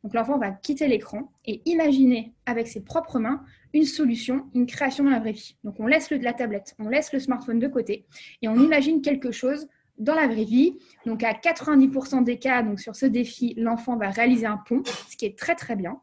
Donc, 0.03 0.13
l'enfant 0.13 0.37
va 0.37 0.51
quitter 0.51 0.87
l'écran 0.87 1.31
et 1.45 1.61
imaginer 1.65 2.33
avec 2.45 2.67
ses 2.67 2.81
propres 2.83 3.19
mains 3.19 3.43
une 3.73 3.85
solution, 3.85 4.47
une 4.53 4.65
création 4.65 5.03
dans 5.03 5.11
la 5.11 5.19
vraie 5.19 5.31
vie. 5.31 5.55
Donc, 5.63 5.75
on 5.79 5.87
laisse 5.87 6.09
le, 6.09 6.17
la 6.17 6.33
tablette, 6.33 6.75
on 6.79 6.89
laisse 6.89 7.13
le 7.13 7.19
smartphone 7.19 7.59
de 7.59 7.67
côté 7.67 8.05
et 8.41 8.47
on 8.47 8.55
imagine 8.55 9.01
quelque 9.01 9.31
chose 9.31 9.67
dans 9.97 10.15
la 10.15 10.27
vraie 10.27 10.43
vie. 10.43 10.77
Donc, 11.05 11.23
à 11.23 11.33
90% 11.33 12.23
des 12.23 12.37
cas, 12.37 12.63
donc 12.63 12.79
sur 12.79 12.95
ce 12.95 13.05
défi, 13.05 13.53
l'enfant 13.57 13.95
va 13.97 14.09
réaliser 14.09 14.45
un 14.45 14.57
pont, 14.57 14.81
ce 15.09 15.15
qui 15.15 15.25
est 15.25 15.37
très 15.37 15.55
très 15.55 15.75
bien. 15.75 15.99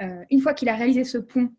Euh, 0.00 0.24
une 0.30 0.40
fois 0.40 0.54
qu'il 0.54 0.68
a 0.68 0.74
réalisé 0.74 1.04
ce 1.04 1.18
pont 1.18 1.50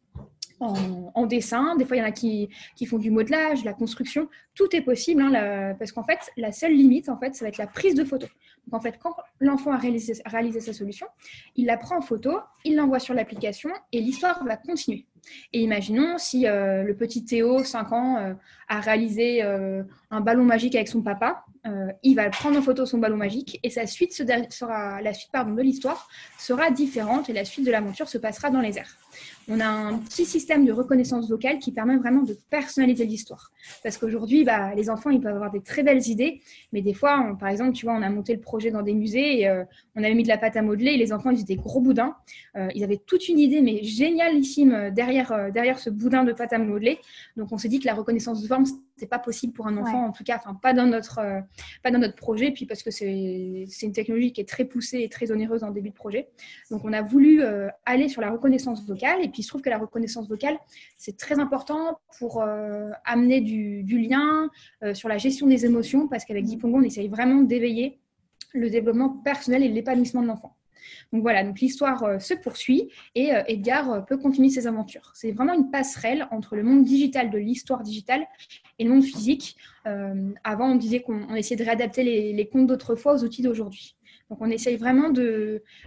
en, 0.59 1.25
dessin, 1.25 1.75
des 1.75 1.85
fois 1.85 1.97
il 1.97 1.99
y 1.99 2.03
en 2.03 2.07
a 2.07 2.11
qui, 2.11 2.49
font 2.87 2.97
du 2.97 3.11
modelage, 3.11 3.63
la 3.63 3.73
construction, 3.73 4.29
tout 4.55 4.73
est 4.75 4.81
possible, 4.81 5.21
hein, 5.21 5.75
parce 5.77 5.91
qu'en 5.91 6.03
fait, 6.03 6.19
la 6.37 6.51
seule 6.51 6.73
limite, 6.73 7.09
en 7.09 7.17
fait, 7.17 7.35
ça 7.35 7.43
va 7.43 7.49
être 7.49 7.57
la 7.57 7.67
prise 7.67 7.95
de 7.95 8.05
photo. 8.05 8.27
Donc 8.67 8.79
en 8.79 8.81
fait, 8.81 8.97
quand 8.97 9.13
l'enfant 9.39 9.71
a 9.71 9.77
réalisé, 9.77 10.13
sa 10.13 10.73
solution, 10.73 11.07
il 11.55 11.65
la 11.65 11.77
prend 11.77 11.97
en 11.97 12.01
photo, 12.01 12.39
il 12.63 12.75
l'envoie 12.75 12.99
sur 12.99 13.13
l'application 13.13 13.69
et 13.91 13.99
l'histoire 13.99 14.43
va 14.45 14.55
continuer. 14.55 15.05
Et 15.53 15.61
imaginons 15.61 16.17
si 16.17 16.47
euh, 16.47 16.83
le 16.83 16.95
petit 16.95 17.23
Théo, 17.25 17.63
5 17.63 17.91
ans, 17.91 18.17
euh, 18.17 18.33
a 18.67 18.79
réalisé 18.79 19.41
un 20.13 20.21
ballon 20.21 20.43
magique 20.43 20.75
avec 20.75 20.87
son 20.87 21.01
papa, 21.01 21.45
il 22.03 22.15
va 22.15 22.29
prendre 22.29 22.57
en 22.57 22.61
photo 22.61 22.85
son 22.85 22.97
ballon 22.97 23.17
magique 23.17 23.59
et 23.63 23.69
sa 23.69 23.87
suite 23.87 24.13
sera, 24.13 25.01
la 25.01 25.13
suite 25.13 25.31
pardon, 25.31 25.53
de 25.53 25.61
l'histoire 25.61 26.09
sera 26.37 26.71
différente 26.71 27.29
et 27.29 27.33
la 27.33 27.45
suite 27.45 27.65
de 27.65 27.71
l'aventure 27.71 28.09
se 28.09 28.17
passera 28.17 28.49
dans 28.49 28.59
les 28.59 28.77
airs 28.77 28.97
on 29.47 29.59
a 29.59 29.65
un 29.65 29.97
petit 29.99 30.25
système 30.25 30.65
de 30.65 30.71
reconnaissance 30.71 31.29
vocale 31.29 31.59
qui 31.59 31.71
permet 31.71 31.97
vraiment 31.97 32.23
de 32.23 32.37
personnaliser 32.49 33.05
l'histoire. 33.05 33.51
Parce 33.83 33.97
qu'aujourd'hui, 33.97 34.43
bah, 34.43 34.73
les 34.75 34.89
enfants, 34.89 35.09
ils 35.09 35.19
peuvent 35.19 35.35
avoir 35.35 35.51
des 35.51 35.61
très 35.61 35.83
belles 35.83 36.07
idées, 36.07 36.41
mais 36.71 36.81
des 36.81 36.93
fois, 36.93 37.35
par 37.39 37.49
exemple, 37.49 37.73
tu 37.73 37.85
vois, 37.85 37.95
on 37.95 38.01
a 38.01 38.09
monté 38.09 38.33
le 38.33 38.39
projet 38.39 38.71
dans 38.71 38.81
des 38.81 38.93
musées 38.93 39.41
et 39.41 39.47
euh, 39.47 39.63
on 39.95 40.03
avait 40.03 40.13
mis 40.13 40.23
de 40.23 40.27
la 40.27 40.37
pâte 40.37 40.55
à 40.55 40.61
modeler 40.61 40.91
et 40.91 40.97
les 40.97 41.11
enfants, 41.11 41.31
ils 41.31 41.41
étaient 41.41 41.55
gros 41.55 41.81
boudins. 41.81 42.15
Euh, 42.55 42.69
ils 42.73 42.83
avaient 42.83 43.01
toute 43.05 43.27
une 43.27 43.39
idée, 43.39 43.61
mais 43.61 43.83
génialissime 43.83 44.91
derrière, 44.91 45.31
euh, 45.31 45.51
derrière 45.51 45.79
ce 45.79 45.89
boudin 45.89 46.23
de 46.23 46.31
pâte 46.33 46.53
à 46.53 46.57
modeler. 46.57 46.99
Donc, 47.35 47.51
on 47.51 47.57
s'est 47.57 47.69
dit 47.69 47.79
que 47.79 47.85
la 47.85 47.95
reconnaissance 47.95 48.41
de 48.41 48.47
forme, 48.47 48.65
c'est 48.97 49.09
pas 49.09 49.19
possible 49.19 49.53
pour 49.53 49.67
un 49.67 49.77
enfant, 49.77 50.05
en 50.05 50.11
tout 50.11 50.23
cas, 50.23 50.37
enfin, 50.37 50.53
pas 50.53 50.73
dans 50.73 50.85
notre, 50.85 51.19
pas 51.81 51.91
dans 51.91 51.99
notre 51.99 52.15
projet, 52.15 52.51
puis 52.51 52.65
parce 52.65 52.83
que 52.83 52.91
c'est 52.91 53.11
une 53.81 53.91
technologie 53.91 54.31
qui 54.31 54.41
est 54.41 54.47
très 54.47 54.65
poussée 54.65 55.01
et 55.01 55.09
très 55.09 55.31
onéreuse 55.31 55.63
en 55.63 55.71
début 55.71 55.89
de 55.89 55.95
projet. 55.95 56.29
Donc, 56.69 56.81
on 56.85 56.93
a 56.93 57.01
voulu 57.01 57.41
aller 57.85 58.07
sur 58.07 58.21
la 58.21 58.31
reconnaissance 58.31 58.85
vocale 58.85 59.21
et 59.21 59.29
puis, 59.29 59.41
il 59.41 59.43
se 59.43 59.49
trouve 59.49 59.61
que 59.61 59.69
la 59.69 59.77
reconnaissance 59.77 60.27
vocale, 60.27 60.57
c'est 60.97 61.17
très 61.17 61.39
important 61.39 61.99
pour 62.17 62.41
euh, 62.41 62.89
amener 63.05 63.41
du, 63.41 63.83
lien 63.97 64.49
euh, 64.83 64.93
sur 64.93 65.09
la 65.09 65.17
gestion 65.17 65.47
des 65.47 65.65
émotions, 65.65 66.07
parce 66.07 66.25
qu'avec 66.25 66.45
Dipongo, 66.45 66.77
on 66.77 66.81
essaye 66.81 67.07
vraiment 67.07 67.41
d'éveiller 67.41 67.99
le 68.53 68.69
développement 68.69 69.09
personnel 69.09 69.63
et 69.63 69.69
l'épanouissement 69.69 70.21
de 70.21 70.27
l'enfant. 70.27 70.55
Donc 71.11 71.21
voilà, 71.21 71.43
donc 71.43 71.59
l'histoire 71.59 72.03
euh, 72.03 72.19
se 72.19 72.33
poursuit 72.33 72.89
et 73.15 73.31
Edgar 73.47 74.05
peut 74.05 74.17
continuer 74.17 74.49
ses 74.49 74.67
aventures. 74.67 75.11
C'est 75.13 75.31
vraiment 75.31 75.53
une 75.53 75.71
passerelle 75.71 76.27
entre 76.31 76.55
le 76.55 76.63
monde 76.63 76.83
digital 76.83 77.29
de 77.29 77.37
l'histoire 77.37 77.83
digitale 77.83 78.25
et 78.79 78.83
le 78.83 78.89
monde 78.89 79.03
physique. 79.03 79.55
avant, 80.43 80.71
on 80.71 80.75
disait 80.75 81.01
qu'on 81.01 81.35
essayait 81.35 81.57
de 81.57 81.63
réadapter 81.63 82.03
les 82.03 82.47
contes 82.47 82.67
d'autrefois 82.67 83.13
aux 83.13 83.23
outils 83.23 83.41
d'aujourd'hui. 83.41 83.95
Donc 84.33 84.41
on 84.41 84.49
essaye 84.49 84.77
vraiment 84.77 85.11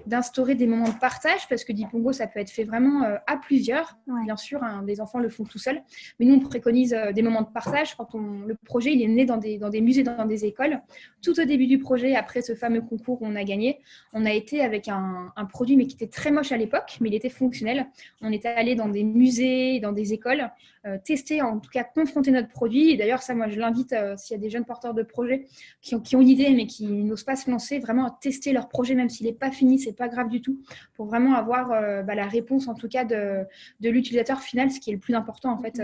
d'instaurer 0.06 0.54
des 0.54 0.68
moments 0.68 0.88
de 0.88 0.98
partage 1.00 1.48
parce 1.48 1.64
que 1.64 1.72
Dipongo, 1.72 2.12
ça 2.12 2.28
peut 2.28 2.38
être 2.38 2.50
fait 2.50 2.62
vraiment 2.62 3.02
euh, 3.02 3.16
à 3.26 3.36
plusieurs. 3.38 3.98
Bien 4.24 4.36
sûr, 4.36 4.62
hein, 4.62 4.84
des 4.84 5.00
enfants 5.00 5.18
le 5.18 5.28
font 5.28 5.42
tout 5.42 5.58
seuls. 5.58 5.82
Mais 6.20 6.26
nous, 6.26 6.36
on 6.36 6.38
préconise 6.38 6.94
euh, 6.94 7.10
des 7.10 7.22
moments 7.22 7.42
de 7.42 7.48
partage 7.52 7.96
quand 7.96 8.14
on, 8.14 8.42
le 8.46 8.54
projet 8.54 8.92
il 8.92 9.02
est 9.02 9.08
né 9.08 9.24
dans 9.24 9.36
des, 9.36 9.58
dans 9.58 9.68
des 9.68 9.80
musées, 9.80 10.04
dans 10.04 10.26
des 10.26 10.44
écoles. 10.44 10.80
Tout 11.24 11.40
au 11.40 11.44
début 11.44 11.66
du 11.66 11.80
projet, 11.80 12.14
après 12.14 12.40
ce 12.40 12.54
fameux 12.54 12.82
concours 12.82 13.20
où 13.20 13.26
on 13.26 13.34
a 13.34 13.42
gagné, 13.42 13.80
on 14.12 14.24
a 14.24 14.32
été 14.32 14.60
avec 14.60 14.86
un, 14.86 15.32
produit 15.50 15.76
mais 15.76 15.88
qui 15.88 15.96
était 15.96 16.06
très 16.06 16.30
moche 16.30 16.52
à 16.52 16.56
l'époque, 16.56 16.98
mais 17.00 17.08
il 17.08 17.16
était 17.16 17.28
fonctionnel. 17.28 17.88
On 18.20 18.30
était 18.30 18.46
allé 18.46 18.76
dans 18.76 18.88
des 18.88 19.02
musées, 19.02 19.80
dans 19.80 19.90
des 19.90 20.12
écoles, 20.12 20.52
euh, 20.86 20.98
tester, 21.04 21.42
en 21.42 21.58
tout 21.58 21.70
cas 21.70 21.82
confronter 21.82 22.30
notre 22.30 22.48
produit. 22.48 22.92
Et 22.92 22.96
d'ailleurs, 22.96 23.22
ça, 23.22 23.34
moi, 23.34 23.48
je 23.48 23.58
l'invite, 23.58 23.92
s'il 24.18 24.36
y 24.36 24.38
a 24.38 24.40
des 24.40 24.50
jeunes 24.50 24.64
porteurs 24.64 24.94
de 24.94 25.02
projets 25.02 25.46
qui 25.82 25.96
ont, 25.96 26.00
qui 26.00 26.14
ont 26.14 26.20
une 26.20 26.28
idée 26.28 26.50
mais 26.50 26.66
qui 26.66 26.86
n'osent 26.86 27.24
pas 27.24 27.34
se 27.34 27.50
lancer, 27.50 27.80
vraiment 27.80 28.06
à 28.06 28.16
tester 28.20 28.35
tester 28.36 28.52
leur 28.52 28.68
projet, 28.68 28.94
même 28.94 29.08
s'il 29.08 29.26
n'est 29.26 29.32
pas 29.32 29.50
fini, 29.50 29.78
c'est 29.78 29.92
pas 29.92 30.08
grave 30.08 30.28
du 30.28 30.40
tout, 30.42 30.60
pour 30.94 31.06
vraiment 31.06 31.34
avoir 31.34 31.68
bah, 32.04 32.14
la 32.14 32.26
réponse 32.26 32.68
en 32.68 32.74
tout 32.74 32.88
cas 32.88 33.04
de, 33.04 33.44
de 33.80 33.90
l'utilisateur 33.90 34.40
final, 34.40 34.70
ce 34.70 34.78
qui 34.80 34.90
est 34.90 34.92
le 34.92 34.98
plus 34.98 35.14
important 35.14 35.50
en 35.52 35.58
fait 35.58 35.80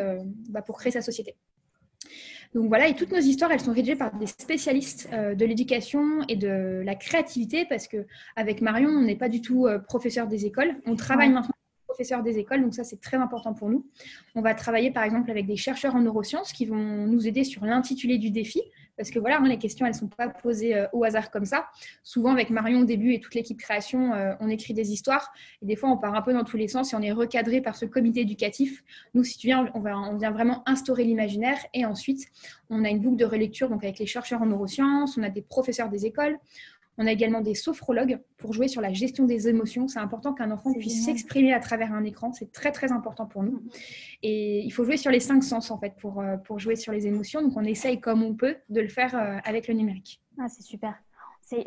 bah, 0.49 0.63
pour 0.63 0.79
créer 0.79 0.93
sa 0.93 1.03
société. 1.03 1.37
Donc 2.55 2.69
voilà, 2.69 2.87
et 2.89 2.95
toutes 2.95 3.13
nos 3.13 3.19
histoires, 3.19 3.51
elles 3.51 3.61
sont 3.61 3.73
rédigées 3.73 3.97
par 3.97 4.17
des 4.19 4.27
spécialistes 4.27 5.09
euh, 5.13 5.35
de 5.35 5.45
l'éducation 5.47 6.23
et 6.29 6.37
de 6.37 6.83
la 6.85 6.95
créativité, 6.95 7.65
parce 7.65 7.89
que 7.89 8.07
avec 8.37 8.61
Marion, 8.61 8.91
on 8.91 9.03
n'est 9.03 9.17
pas 9.17 9.31
du 9.31 9.41
tout 9.41 9.67
euh, 9.67 9.79
professeur 9.79 10.27
des 10.27 10.45
écoles. 10.45 10.77
On 10.85 10.95
travaille 10.95 11.31
maintenant 11.31 11.55
professeur 11.87 12.23
des 12.23 12.39
écoles, 12.39 12.63
donc 12.63 12.75
ça 12.75 12.85
c'est 12.85 13.01
très 13.01 13.19
important 13.19 13.53
pour 13.53 13.69
nous. 13.69 13.87
On 14.35 14.41
va 14.41 14.55
travailler 14.55 14.91
par 14.91 15.05
exemple 15.05 15.31
avec 15.31 15.47
des 15.47 15.57
chercheurs 15.57 15.95
en 15.95 16.01
neurosciences 16.01 16.53
qui 16.53 16.65
vont 16.65 17.07
nous 17.07 17.29
aider 17.29 17.45
sur 17.45 17.67
l'intitulé 17.67 18.17
du 18.17 18.31
défi, 18.31 18.63
parce 18.97 19.11
que 19.11 19.19
voilà, 19.19 19.39
hein, 19.39 19.49
les 19.49 19.59
questions, 19.59 19.87
elles 19.87 19.93
ne 19.93 19.99
sont 19.99 20.09
pas 20.09 20.29
posées 20.29 20.75
euh, 20.75 20.87
au 20.93 21.05
hasard 21.05 21.31
comme 21.31 21.45
ça. 21.45 21.67
Souvent, 22.03 22.31
avec 22.31 22.51
Marion 22.51 22.81
au 22.81 22.85
début 22.85 23.13
et 23.15 23.21
toute 23.21 23.35
l'équipe 23.35 23.59
création, 23.59 24.13
euh, 24.13 24.35
on 24.41 24.49
écrit 24.49 24.75
des 24.75 24.93
histoires. 24.93 25.33
Et 25.63 25.67
des 25.67 25.77
fois, 25.77 25.91
on 25.91 25.97
part 25.97 26.15
un 26.15 26.23
peu 26.23 26.33
dans 26.33 26.45
tous 26.45 26.57
les 26.57 26.69
sens 26.69 26.93
et 26.93 26.97
on 26.97 27.03
est 27.03 27.13
recadré 27.13 27.61
par 27.61 27.77
ce 27.77 27.87
comité 27.87 28.21
éducatif. 28.21 28.85
Nous, 29.15 29.25
si 29.25 29.39
tu 29.39 29.47
viens, 29.47 29.71
on, 29.75 30.17
vient 30.17 30.31
vraiment 30.31 30.63
instaurer 30.67 31.05
l'imaginaire. 31.05 31.59
Et 31.75 31.85
ensuite, 31.87 32.27
on 32.71 32.85
a 32.85 32.91
une 32.91 33.01
boucle 33.01 33.17
de 33.17 33.25
relecture 33.25 33.69
donc 33.69 33.85
avec 33.85 33.99
les 33.99 34.07
chercheurs 34.07 34.43
en 34.43 34.47
neurosciences, 34.47 35.17
on 35.17 35.23
a 35.23 35.31
des 35.31 35.43
professeurs 35.43 35.89
des 35.89 36.07
écoles. 36.07 36.39
On 36.99 37.07
a 37.07 37.13
également 37.13 37.41
des 37.41 37.55
sophrologues 37.55 38.21
pour 38.37 38.53
jouer 38.53 38.69
sur 38.69 38.81
la 38.81 38.93
gestion 38.93 39.25
des 39.25 39.49
émotions. 39.49 39.89
C'est 39.89 39.99
important 39.99 40.35
qu'un 40.35 40.51
enfant 40.51 40.73
puisse 40.73 41.05
s'exprimer 41.05 41.53
à 41.53 41.61
travers 41.61 41.93
un 41.93 42.05
écran. 42.05 42.33
C'est 42.33 42.53
très, 42.53 42.71
très 42.71 42.93
important 42.93 43.27
pour 43.27 43.43
nous. 43.43 43.63
Et 44.23 44.61
il 44.61 44.71
faut 44.71 44.85
jouer 44.85 44.97
sur 44.97 45.11
les 45.11 45.21
cinq 45.21 45.43
sens, 45.43 45.71
en 45.71 45.79
fait, 45.79 45.95
pour, 46.01 46.21
euh, 46.21 46.37
pour 46.37 46.59
jouer 46.59 46.77
sur 46.77 46.93
les 46.93 47.07
émotions. 47.07 47.43
Donc, 47.43 47.53
on 47.57 47.65
essaye 47.65 48.01
comme 48.01 48.23
on 48.23 48.35
peut 48.35 48.57
de 48.69 48.81
le 48.81 48.89
faire 48.89 49.15
euh, 49.15 49.39
avec 49.45 49.69
le 49.69 49.75
numérique. 49.75 50.21
Ah, 50.39 50.49
c'est 50.49 50.63
super. 50.63 50.95
C'est 51.41 51.67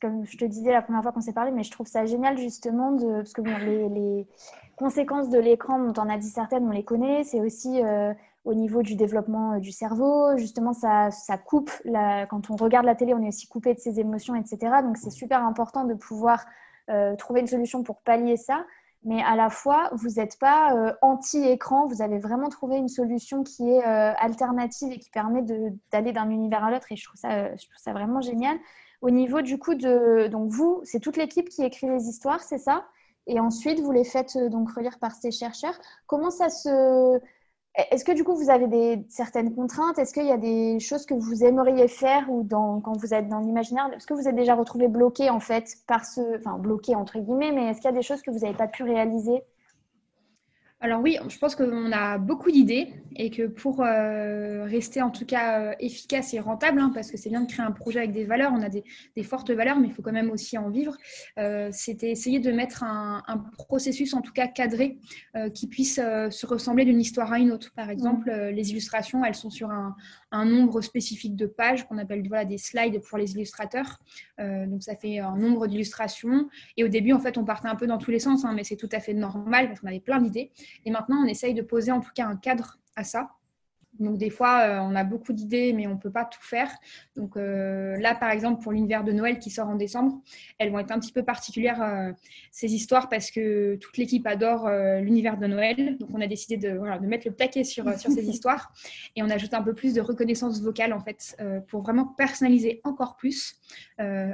comme 0.00 0.24
je 0.24 0.38
te 0.38 0.44
disais 0.46 0.72
la 0.72 0.80
première 0.80 1.02
fois 1.02 1.12
qu'on 1.12 1.20
s'est 1.20 1.32
parlé, 1.32 1.50
mais 1.50 1.62
je 1.62 1.70
trouve 1.70 1.86
ça 1.86 2.06
génial 2.06 2.38
justement 2.38 2.92
de, 2.92 3.16
parce 3.16 3.34
que 3.34 3.42
les, 3.42 3.88
les, 3.88 4.26
conséquences 4.76 5.28
de 5.28 5.38
l'écran, 5.38 5.78
dont 5.78 6.02
on 6.02 6.08
a 6.08 6.16
dit 6.16 6.30
certaines, 6.30 6.64
on 6.64 6.70
les 6.70 6.84
connaît. 6.84 7.22
C'est 7.24 7.40
aussi 7.40 7.82
euh, 7.82 8.14
au 8.44 8.54
niveau 8.54 8.82
du 8.82 8.94
développement 8.96 9.54
euh, 9.54 9.58
du 9.58 9.72
cerveau. 9.72 10.36
Justement, 10.36 10.72
ça, 10.72 11.10
coupe. 11.44 11.70
Quand 11.84 12.50
on 12.50 12.56
regarde 12.56 12.86
la 12.86 12.94
télé, 12.94 13.14
on 13.14 13.22
est 13.22 13.28
aussi 13.28 13.48
coupé 13.48 13.74
de 13.74 13.78
ses 13.78 14.00
émotions, 14.00 14.34
etc. 14.34 14.58
Donc, 14.82 14.96
c'est 14.96 15.10
super 15.10 15.44
important 15.44 15.84
de 15.84 15.94
pouvoir 15.94 16.44
euh, 16.88 17.14
trouver 17.16 17.40
une 17.40 17.46
solution 17.46 17.82
pour 17.82 18.00
pallier 18.00 18.36
ça. 18.36 18.64
Mais 19.02 19.22
à 19.22 19.34
la 19.34 19.48
fois, 19.48 19.88
vous 19.92 20.08
n'êtes 20.16 20.38
pas 20.38 20.74
euh, 20.74 20.92
anti-écran. 21.00 21.86
Vous 21.86 22.02
avez 22.02 22.18
vraiment 22.18 22.50
trouvé 22.50 22.76
une 22.76 22.88
solution 22.88 23.42
qui 23.42 23.70
est 23.70 23.82
alternative 23.82 24.92
et 24.92 24.98
qui 24.98 25.10
permet 25.10 25.42
d'aller 25.90 26.12
d'un 26.12 26.28
univers 26.28 26.64
à 26.64 26.70
l'autre. 26.70 26.92
Et 26.92 26.96
je 26.96 27.04
trouve, 27.04 27.18
ça, 27.18 27.56
je 27.56 27.66
trouve 27.66 27.78
ça 27.78 27.92
vraiment 27.92 28.20
génial. 28.20 28.58
Au 29.00 29.10
niveau 29.10 29.40
du 29.40 29.58
coup 29.58 29.74
de. 29.74 30.28
Donc, 30.28 30.50
vous, 30.50 30.80
c'est 30.84 31.00
toute 31.00 31.16
l'équipe 31.16 31.48
qui 31.48 31.62
écrit 31.62 31.88
les 31.88 32.08
histoires, 32.08 32.42
c'est 32.42 32.58
ça? 32.58 32.84
Et 33.26 33.40
ensuite, 33.40 33.80
vous 33.80 33.92
les 33.92 34.04
faites 34.04 34.36
donc 34.50 34.70
relire 34.70 34.98
par 34.98 35.12
ces 35.12 35.30
chercheurs. 35.30 35.78
Comment 36.06 36.30
ça 36.30 36.50
se 36.50 37.20
est-ce 37.74 38.04
que 38.04 38.12
du 38.12 38.24
coup 38.24 38.34
vous 38.34 38.50
avez 38.50 38.66
des 38.66 39.06
certaines 39.08 39.54
contraintes? 39.54 39.98
Est-ce 39.98 40.12
qu'il 40.12 40.26
y 40.26 40.32
a 40.32 40.36
des 40.38 40.80
choses 40.80 41.06
que 41.06 41.14
vous 41.14 41.44
aimeriez 41.44 41.88
faire 41.88 42.28
ou 42.30 42.46
quand 42.48 42.96
vous 42.98 43.14
êtes 43.14 43.28
dans 43.28 43.38
l'imaginaire? 43.38 43.90
Est-ce 43.94 44.06
que 44.06 44.14
vous 44.14 44.28
êtes 44.28 44.34
déjà 44.34 44.54
retrouvé 44.54 44.88
bloqué 44.88 45.30
en 45.30 45.40
fait 45.40 45.76
par 45.86 46.04
ce, 46.04 46.38
enfin 46.38 46.58
bloqué 46.58 46.96
entre 46.96 47.18
guillemets, 47.18 47.52
mais 47.52 47.68
est-ce 47.70 47.80
qu'il 47.80 47.90
y 47.90 47.94
a 47.94 47.96
des 47.96 48.02
choses 48.02 48.22
que 48.22 48.30
vous 48.30 48.40
n'avez 48.40 48.56
pas 48.56 48.68
pu 48.68 48.82
réaliser? 48.82 49.42
Alors 50.82 51.02
oui, 51.02 51.18
je 51.28 51.36
pense 51.36 51.56
qu'on 51.56 51.92
a 51.92 52.16
beaucoup 52.16 52.50
d'idées 52.50 52.88
et 53.14 53.30
que 53.30 53.46
pour 53.46 53.82
euh, 53.82 54.64
rester 54.64 55.02
en 55.02 55.10
tout 55.10 55.26
cas 55.26 55.60
euh, 55.60 55.74
efficace 55.78 56.32
et 56.32 56.40
rentable, 56.40 56.80
hein, 56.80 56.90
parce 56.94 57.10
que 57.10 57.18
c'est 57.18 57.28
bien 57.28 57.42
de 57.42 57.52
créer 57.52 57.66
un 57.66 57.70
projet 57.70 57.98
avec 57.98 58.12
des 58.12 58.24
valeurs, 58.24 58.50
on 58.54 58.62
a 58.62 58.70
des, 58.70 58.82
fortes 59.22 59.50
valeurs, 59.50 59.78
mais 59.78 59.88
il 59.88 59.92
faut 59.92 60.00
quand 60.00 60.12
même 60.12 60.30
aussi 60.30 60.56
en 60.56 60.70
vivre, 60.70 60.96
euh, 61.38 61.68
c'était 61.70 62.10
essayer 62.10 62.40
de 62.40 62.50
mettre 62.50 62.82
un, 62.82 63.22
processus 63.58 64.14
en 64.14 64.22
tout 64.22 64.32
cas 64.32 64.48
cadré 64.48 64.98
qui 65.54 65.66
puisse 65.66 65.96
se 65.96 66.46
ressembler 66.46 66.84
d'une 66.84 67.00
histoire 67.00 67.32
à 67.32 67.38
une 67.38 67.52
autre. 67.52 67.72
Par 67.74 67.90
exemple, 67.90 68.30
les 68.30 68.70
illustrations, 68.70 69.24
elles 69.24 69.34
sont 69.34 69.50
sur 69.50 69.70
un, 69.70 69.94
un 70.32 70.44
nombre 70.44 70.80
spécifique 70.80 71.36
de 71.36 71.46
pages 71.46 71.86
qu'on 71.86 71.98
appelle 71.98 72.26
voilà, 72.26 72.44
des 72.44 72.58
slides 72.58 73.00
pour 73.02 73.18
les 73.18 73.32
illustrateurs. 73.32 74.00
donc 74.38 74.82
ça 74.82 74.96
fait 74.96 75.18
un 75.18 75.36
nombre 75.36 75.66
d'illustrations. 75.66 76.48
Et 76.76 76.84
au 76.84 76.88
début, 76.88 77.12
en 77.12 77.20
fait, 77.20 77.38
on 77.38 77.44
partait 77.44 77.68
un 77.68 77.76
peu 77.76 77.86
dans 77.86 77.98
tous 77.98 78.10
les 78.10 78.18
sens, 78.18 78.44
hein, 78.44 78.52
mais 78.54 78.64
c'est 78.64 78.76
tout 78.76 78.88
à 78.92 79.00
fait 79.00 79.14
normal 79.14 79.68
parce 79.68 79.80
qu'on 79.80 79.88
avait 79.88 80.00
plein 80.00 80.20
d'idées. 80.20 80.50
Et 80.84 80.90
maintenant, 80.90 81.22
on 81.22 81.26
essaye 81.26 81.54
de 81.54 81.62
poser 81.62 81.92
en 81.92 82.00
tout 82.00 82.10
cas 82.14 82.26
un 82.26 82.36
cadre 82.36 82.78
à 82.96 83.04
ça 83.04 83.30
donc 83.98 84.18
des 84.18 84.30
fois, 84.30 84.60
euh, 84.60 84.78
on 84.80 84.94
a 84.94 85.04
beaucoup 85.04 85.32
d'idées, 85.32 85.72
mais 85.72 85.86
on 85.86 85.94
ne 85.94 85.98
peut 85.98 86.10
pas 86.10 86.24
tout 86.24 86.42
faire. 86.42 86.70
Donc 87.16 87.36
euh, 87.36 87.96
là, 87.98 88.14
par 88.14 88.30
exemple, 88.30 88.62
pour 88.62 88.72
l'univers 88.72 89.04
de 89.04 89.12
Noël 89.12 89.38
qui 89.38 89.50
sort 89.50 89.68
en 89.68 89.74
décembre, 89.74 90.22
elles 90.58 90.70
vont 90.70 90.78
être 90.78 90.92
un 90.92 91.00
petit 91.00 91.12
peu 91.12 91.24
particulières, 91.24 91.82
euh, 91.82 92.12
ces 92.52 92.72
histoires, 92.72 93.08
parce 93.08 93.30
que 93.30 93.76
toute 93.76 93.96
l'équipe 93.98 94.26
adore 94.26 94.70
l'univers 95.00 95.38
de 95.38 95.46
Noël. 95.46 95.98
Donc 95.98 96.10
on 96.14 96.20
a 96.20 96.26
décidé 96.26 96.56
de, 96.56 96.70
de 96.70 97.06
mettre 97.06 97.26
le 97.26 97.34
paquet 97.34 97.64
sur, 97.64 97.92
sur 97.98 98.10
ces 98.10 98.28
histoires. 98.28 98.72
Et 99.16 99.22
on 99.22 99.30
ajoute 99.30 99.54
un 99.54 99.62
peu 99.62 99.74
plus 99.74 99.94
de 99.94 100.00
reconnaissance 100.00 100.62
vocale, 100.62 100.92
en 100.92 101.00
fait, 101.00 101.36
pour 101.68 101.82
vraiment 101.82 102.06
personnaliser 102.06 102.80
encore 102.84 103.16
plus, 103.16 103.60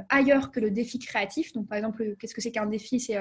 ailleurs 0.09 0.51
que 0.51 0.59
le 0.59 0.71
défi 0.71 0.99
créatif. 0.99 1.53
Donc 1.53 1.67
par 1.67 1.77
exemple, 1.77 2.15
qu'est-ce 2.19 2.33
que 2.33 2.41
c'est 2.41 2.51
qu'un 2.51 2.65
défi? 2.65 2.99
C'est 2.99 3.17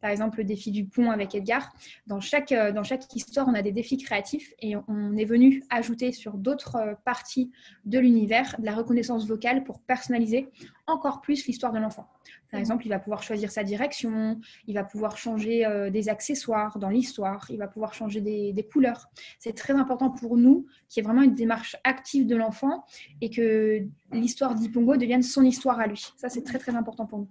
par 0.00 0.10
exemple 0.10 0.38
le 0.38 0.44
défi 0.44 0.70
du 0.70 0.84
pont 0.84 1.10
avec 1.10 1.34
Edgar. 1.34 1.72
Dans 2.06 2.20
chaque, 2.20 2.52
dans 2.52 2.84
chaque 2.84 3.02
histoire, 3.14 3.48
on 3.48 3.54
a 3.54 3.62
des 3.62 3.72
défis 3.72 3.96
créatifs 3.96 4.52
et 4.60 4.74
on 4.76 5.16
est 5.16 5.24
venu 5.24 5.62
ajouter 5.78 6.12
sur 6.12 6.34
d'autres 6.34 6.76
euh, 6.76 6.94
parties 7.04 7.50
de 7.84 7.98
l'univers 7.98 8.56
de 8.58 8.64
la 8.64 8.74
reconnaissance 8.74 9.26
vocale 9.26 9.64
pour 9.64 9.80
personnaliser 9.80 10.48
encore 10.86 11.20
plus 11.20 11.46
l'histoire 11.46 11.72
de 11.72 11.78
l'enfant. 11.78 12.08
Par 12.50 12.60
exemple, 12.60 12.86
il 12.86 12.88
va 12.88 12.98
pouvoir 12.98 13.22
choisir 13.22 13.50
sa 13.50 13.62
direction, 13.62 14.40
il 14.66 14.74
va 14.74 14.84
pouvoir 14.84 15.16
changer 15.16 15.66
euh, 15.66 15.90
des 15.90 16.08
accessoires 16.08 16.78
dans 16.78 16.88
l'histoire, 16.88 17.46
il 17.50 17.58
va 17.58 17.68
pouvoir 17.68 17.94
changer 17.94 18.20
des, 18.20 18.52
des 18.52 18.62
couleurs. 18.62 19.08
C'est 19.38 19.54
très 19.54 19.74
important 19.74 20.10
pour 20.10 20.36
nous 20.36 20.66
qu'il 20.88 21.02
y 21.02 21.04
ait 21.04 21.06
vraiment 21.06 21.22
une 21.22 21.34
démarche 21.34 21.76
active 21.84 22.26
de 22.26 22.36
l'enfant 22.36 22.84
et 23.20 23.30
que 23.30 23.82
l'histoire 24.12 24.54
d'Ipongo 24.54 24.96
devienne 24.96 25.22
son 25.22 25.44
histoire 25.44 25.78
à 25.80 25.86
lui. 25.86 26.06
Ça, 26.16 26.28
c'est 26.28 26.42
très 26.42 26.58
très 26.58 26.74
important 26.74 27.06
pour 27.06 27.18
nous. 27.20 27.28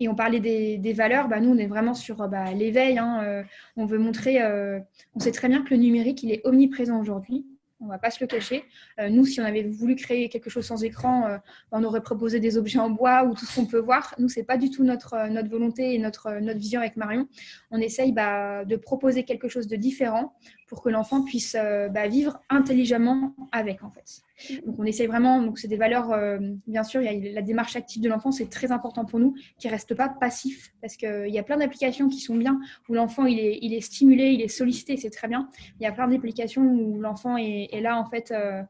Et 0.00 0.08
on 0.08 0.14
parlait 0.14 0.40
des, 0.40 0.92
valeurs, 0.92 1.28
bah, 1.28 1.40
nous 1.40 1.50
on 1.50 1.58
est 1.58 1.66
vraiment 1.66 1.94
sur 1.94 2.22
euh, 2.22 2.28
bah, 2.28 2.52
l'éveil. 2.52 2.98
Hein, 2.98 3.22
euh, 3.24 3.42
on 3.76 3.86
veut 3.86 3.98
montrer, 3.98 4.42
euh, 4.42 4.78
on 5.14 5.20
sait 5.20 5.32
très 5.32 5.48
bien 5.48 5.62
que 5.62 5.70
le 5.70 5.80
numérique 5.80 6.22
il 6.22 6.32
est 6.32 6.40
omniprésent 6.44 7.00
aujourd'hui. 7.00 7.46
On 7.80 7.84
ne 7.84 7.90
va 7.90 7.98
pas 7.98 8.10
se 8.10 8.18
le 8.20 8.26
cacher. 8.26 8.64
nous, 9.08 9.24
si 9.24 9.40
on 9.40 9.44
avait 9.44 9.62
voulu 9.62 9.94
créer 9.94 10.28
quelque 10.28 10.50
chose 10.50 10.66
sans 10.66 10.82
écran, 10.82 11.38
on 11.70 11.84
aurait 11.84 12.00
proposé 12.00 12.40
des 12.40 12.58
objets 12.58 12.80
en 12.80 12.90
bois 12.90 13.22
ou 13.22 13.36
tout 13.36 13.46
ce 13.46 13.54
qu'on 13.54 13.66
peut 13.66 13.78
voir. 13.78 14.16
Nous, 14.18 14.28
c'est 14.28 14.42
pas 14.42 14.56
du 14.56 14.68
tout 14.68 14.82
notre, 14.82 15.14
volonté 15.48 15.94
et 15.94 15.98
notre, 16.00 16.40
vision 16.54 16.80
avec 16.80 16.96
Marion. 16.96 17.28
On 17.70 17.78
essaye 17.78 18.10
bah, 18.10 18.64
de 18.64 18.74
proposer 18.74 19.22
quelque 19.22 19.46
chose 19.46 19.68
de 19.68 19.76
différent 19.76 20.34
pour 20.68 20.82
que 20.82 20.88
l'enfant 20.88 21.22
puisse 21.22 21.56
bah, 21.90 22.06
vivre 22.06 22.40
intelligemment 22.48 23.34
avec, 23.52 23.82
en 23.82 23.90
fait. 23.90 24.22
Donc 24.64 24.78
on 24.78 24.84
essaye 24.84 25.06
vraiment, 25.06 25.42
donc 25.42 25.58
c'est 25.58 25.68
des 25.68 25.76
valeurs, 25.76 26.12
euh, 26.12 26.38
bien 26.66 26.84
sûr, 26.84 27.02
y 27.02 27.08
a 27.08 27.32
la 27.32 27.42
démarche 27.42 27.74
active 27.76 28.02
de 28.02 28.08
l'enfant, 28.08 28.30
c'est 28.30 28.48
très 28.48 28.70
important 28.70 29.04
pour 29.04 29.18
nous, 29.18 29.34
qui 29.58 29.66
ne 29.66 29.72
reste 29.72 29.94
pas 29.94 30.08
passif, 30.08 30.72
parce 30.80 30.96
qu'il 30.96 31.28
y 31.28 31.38
a 31.38 31.42
plein 31.42 31.56
d'applications 31.56 32.08
qui 32.08 32.20
sont 32.20 32.36
bien, 32.36 32.60
où 32.88 32.94
l'enfant 32.94 33.26
il 33.26 33.38
est, 33.38 33.58
il 33.62 33.74
est 33.74 33.80
stimulé, 33.80 34.30
il 34.30 34.40
est 34.40 34.48
sollicité, 34.48 34.96
c'est 34.96 35.10
très 35.10 35.28
bien. 35.28 35.48
Il 35.80 35.84
y 35.84 35.86
a 35.86 35.92
plein 35.92 36.06
d'applications 36.06 36.62
où 36.62 37.00
l'enfant 37.00 37.36
est, 37.36 37.80
là 37.80 37.98
en 37.98 38.04
fait 38.04 38.30
euh, 38.30 38.62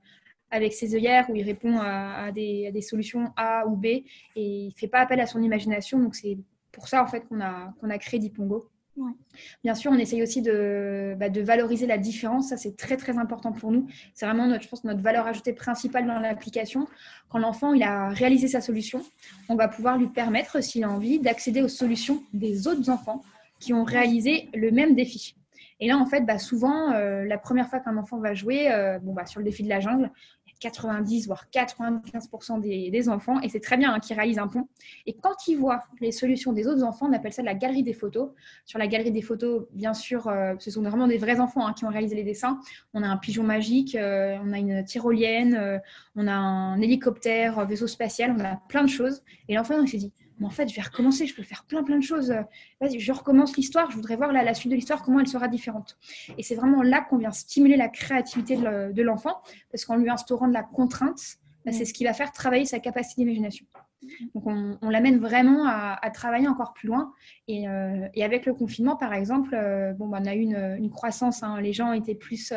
avec 0.51 0.73
ses 0.73 0.95
œillères, 0.95 1.29
où 1.29 1.37
il 1.37 1.43
répond 1.43 1.79
à, 1.79 2.33
des, 2.33 2.81
solutions 2.81 3.33
A 3.37 3.67
ou 3.67 3.77
B, 3.77 3.87
et 3.87 4.05
il 4.37 4.69
ne 4.69 4.73
fait 4.73 4.89
pas 4.89 5.01
appel 5.01 5.21
à 5.21 5.27
son 5.27 5.43
imagination, 5.43 5.99
donc 5.99 6.15
c'est 6.15 6.39
pour 6.73 6.89
ça 6.89 7.03
en 7.03 7.07
fait 7.07 7.27
qu'on 7.29 7.41
a, 7.41 7.75
qu'on 7.81 7.91
a 7.91 7.99
créé 7.99 8.19
Dipongo. 8.19 8.71
Bien 9.65 9.75
sûr, 9.75 9.91
on 9.93 9.99
essaye 9.99 10.23
aussi 10.23 10.41
bah, 10.43 11.29
de, 11.29 11.41
valoriser 11.41 11.87
la 11.87 11.99
différence. 11.99 12.49
Ça, 12.49 12.57
c'est 12.57 12.77
très, 12.77 12.97
très 12.97 13.19
important 13.19 13.53
pour 13.53 13.71
nous. 13.71 13.87
C'est 14.15 14.27
vraiment, 14.27 14.47
notre, 14.47 14.65
je 14.65 14.69
pense, 14.69 14.85
notre 14.85 15.01
valeur 15.01 15.27
ajoutée 15.27 15.53
principale 15.53 16.07
dans 16.07 16.19
l'application. 16.19 16.87
Quand 17.29 17.39
l'enfant 17.39 17.73
il 17.73 17.83
a 17.83 18.09
réalisé 18.09 18.49
sa 18.49 18.61
solution, 18.61 19.03
on 19.49 19.57
va 19.57 19.69
pouvoir 19.69 19.99
lui 19.99 20.09
permettre, 20.09 20.63
s'il 20.63 20.85
a 20.85 20.91
envie, 20.91 21.19
d'accéder 21.19 21.63
aux 21.63 21.69
solutions 21.69 22.23
des 22.33 22.69
autres 22.69 22.91
enfants 22.91 23.23
qui 23.61 23.73
ont 23.75 23.85
réalisé 23.85 24.49
le 24.55 24.71
même 24.71 24.95
défi. 24.95 25.35
Et 25.81 25.89
là, 25.89 25.97
en 25.97 26.07
fait, 26.07 26.23
bah, 26.23 26.39
souvent, 26.39 26.93
euh, 26.93 27.25
la 27.25 27.39
première 27.39 27.69
fois 27.69 27.79
qu'un 27.81 27.97
enfant 27.97 28.19
va 28.19 28.35
jouer 28.35 28.71
euh, 28.73 28.99
bon, 28.99 29.13
bah, 29.13 29.27
sur 29.27 29.41
le 29.41 29.45
défi 29.45 29.63
de 29.63 29.69
la 29.69 29.81
jungle, 29.81 30.11
90 30.61 31.27
voire 31.27 31.47
95% 31.53 32.61
des, 32.61 33.09
enfants, 33.09 33.41
et 33.41 33.49
c'est 33.49 33.61
très 33.61 33.77
bien, 33.77 33.93
hein, 33.93 34.01
qui 34.01 34.15
réalisent 34.15 34.39
un 34.39 34.49
pont. 34.49 34.69
Et 35.07 35.15
quand 35.15 35.47
ils 35.47 35.57
voient 35.57 35.85
les 36.01 36.13
solutions 36.13 36.53
des 36.53 36.67
autres 36.67 36.83
enfants, 36.83 37.07
on 37.09 37.13
appelle 37.13 37.33
ça 37.33 37.43
la 37.43 37.55
galerie 37.55 37.83
des 37.83 37.93
photos. 37.93 38.31
Sur 38.67 38.79
la 38.79 38.87
galerie 38.87 39.13
des 39.13 39.23
photos, 39.23 39.67
bien 39.73 39.95
sûr, 39.95 40.29
euh, 40.29 40.55
ce 40.59 40.71
sont 40.71 40.83
vraiment 40.83 41.07
des 41.07 41.19
vrais 41.19 41.41
enfants 41.41 41.67
hein, 41.67 41.73
qui 41.73 41.85
ont 41.85 41.91
réalisé 41.91 42.17
les 42.17 42.25
dessins. 42.25 42.61
On 42.95 43.03
a 43.03 43.09
un 43.09 43.17
pigeon 43.17 43.45
magique, 43.45 43.95
euh, 43.95 44.37
on 44.45 44.53
a 44.53 44.59
une 44.59 44.85
tyrolienne, 44.85 45.55
euh, 45.55 45.79
on 46.17 46.27
a 46.27 46.35
un 46.35 46.81
hélicoptère, 46.81 47.65
vaisseau 47.67 47.87
spatial, 47.87 48.35
on 48.39 48.45
a 48.45 48.57
plein 48.69 48.83
de 48.83 48.89
choses. 48.89 49.23
Et 49.49 49.55
l'enfant, 49.55 49.81
il 49.81 49.89
s'est 49.89 49.99
dit, 49.99 50.13
mais 50.41 50.47
en 50.47 50.51
fait, 50.51 50.69
je 50.69 50.75
vais 50.75 50.83
recommencer, 50.83 51.27
je 51.27 51.35
peux 51.35 51.43
faire 51.43 51.65
plein, 51.65 51.83
plein 51.83 51.99
de 51.99 52.05
choses. 52.05 52.35
Vas-y, 52.81 53.01
je 53.01 53.13
recommence 53.13 53.57
l'histoire, 53.57 53.91
je 53.91 53.97
voudrais 53.97 54.17
voir 54.17 54.33
la, 54.33 54.43
la 54.43 54.55
suite 54.55 54.71
de 54.71 54.77
l'histoire, 54.77 55.03
comment 55.03 55.21
elle 55.21 55.29
sera 55.29 55.49
différente. 55.49 55.99
Et 56.37 56.43
c'est 56.43 56.55
vraiment 56.55 56.83
là 56.83 57.01
qu'on 57.01 57.19
vient 57.19 57.33
stimuler 57.33 57.77
la 57.77 57.89
créativité 57.89 58.57
de 58.57 59.03
l'enfant, 59.03 59.41
parce 59.71 59.85
qu'en 59.85 59.97
lui 59.97 60.11
instaurant 60.11 60.49
de 60.49 60.55
la 60.55 60.63
contrainte, 60.63 61.39
bah, 61.65 61.73
c'est 61.73 61.85
ce 61.85 61.93
qui 61.93 62.05
va 62.05 62.13
faire 62.13 62.33
travailler 62.33 62.65
sa 62.65 62.79
capacité 62.79 63.23
d'imagination. 63.23 63.67
Donc, 64.35 64.45
on, 64.47 64.91
l'amène 64.91 65.19
vraiment 65.19 65.67
à, 65.67 66.11
travailler 66.11 66.47
encore 66.47 66.73
plus 66.73 66.87
loin. 66.87 67.13
Et, 67.49 67.67
avec 67.67 68.47
le 68.47 68.55
confinement, 68.55 68.97
par 68.97 69.13
exemple, 69.13 69.51
bon, 69.99 70.09
bah, 70.09 70.21
on 70.23 70.27
a 70.27 70.35
eu 70.35 70.43
une, 70.43 70.91
croissance. 70.91 71.43
Hein. 71.43 71.61
les 71.61 71.73
gens 71.73 71.93
étaient 71.93 72.15
plus 72.15 72.53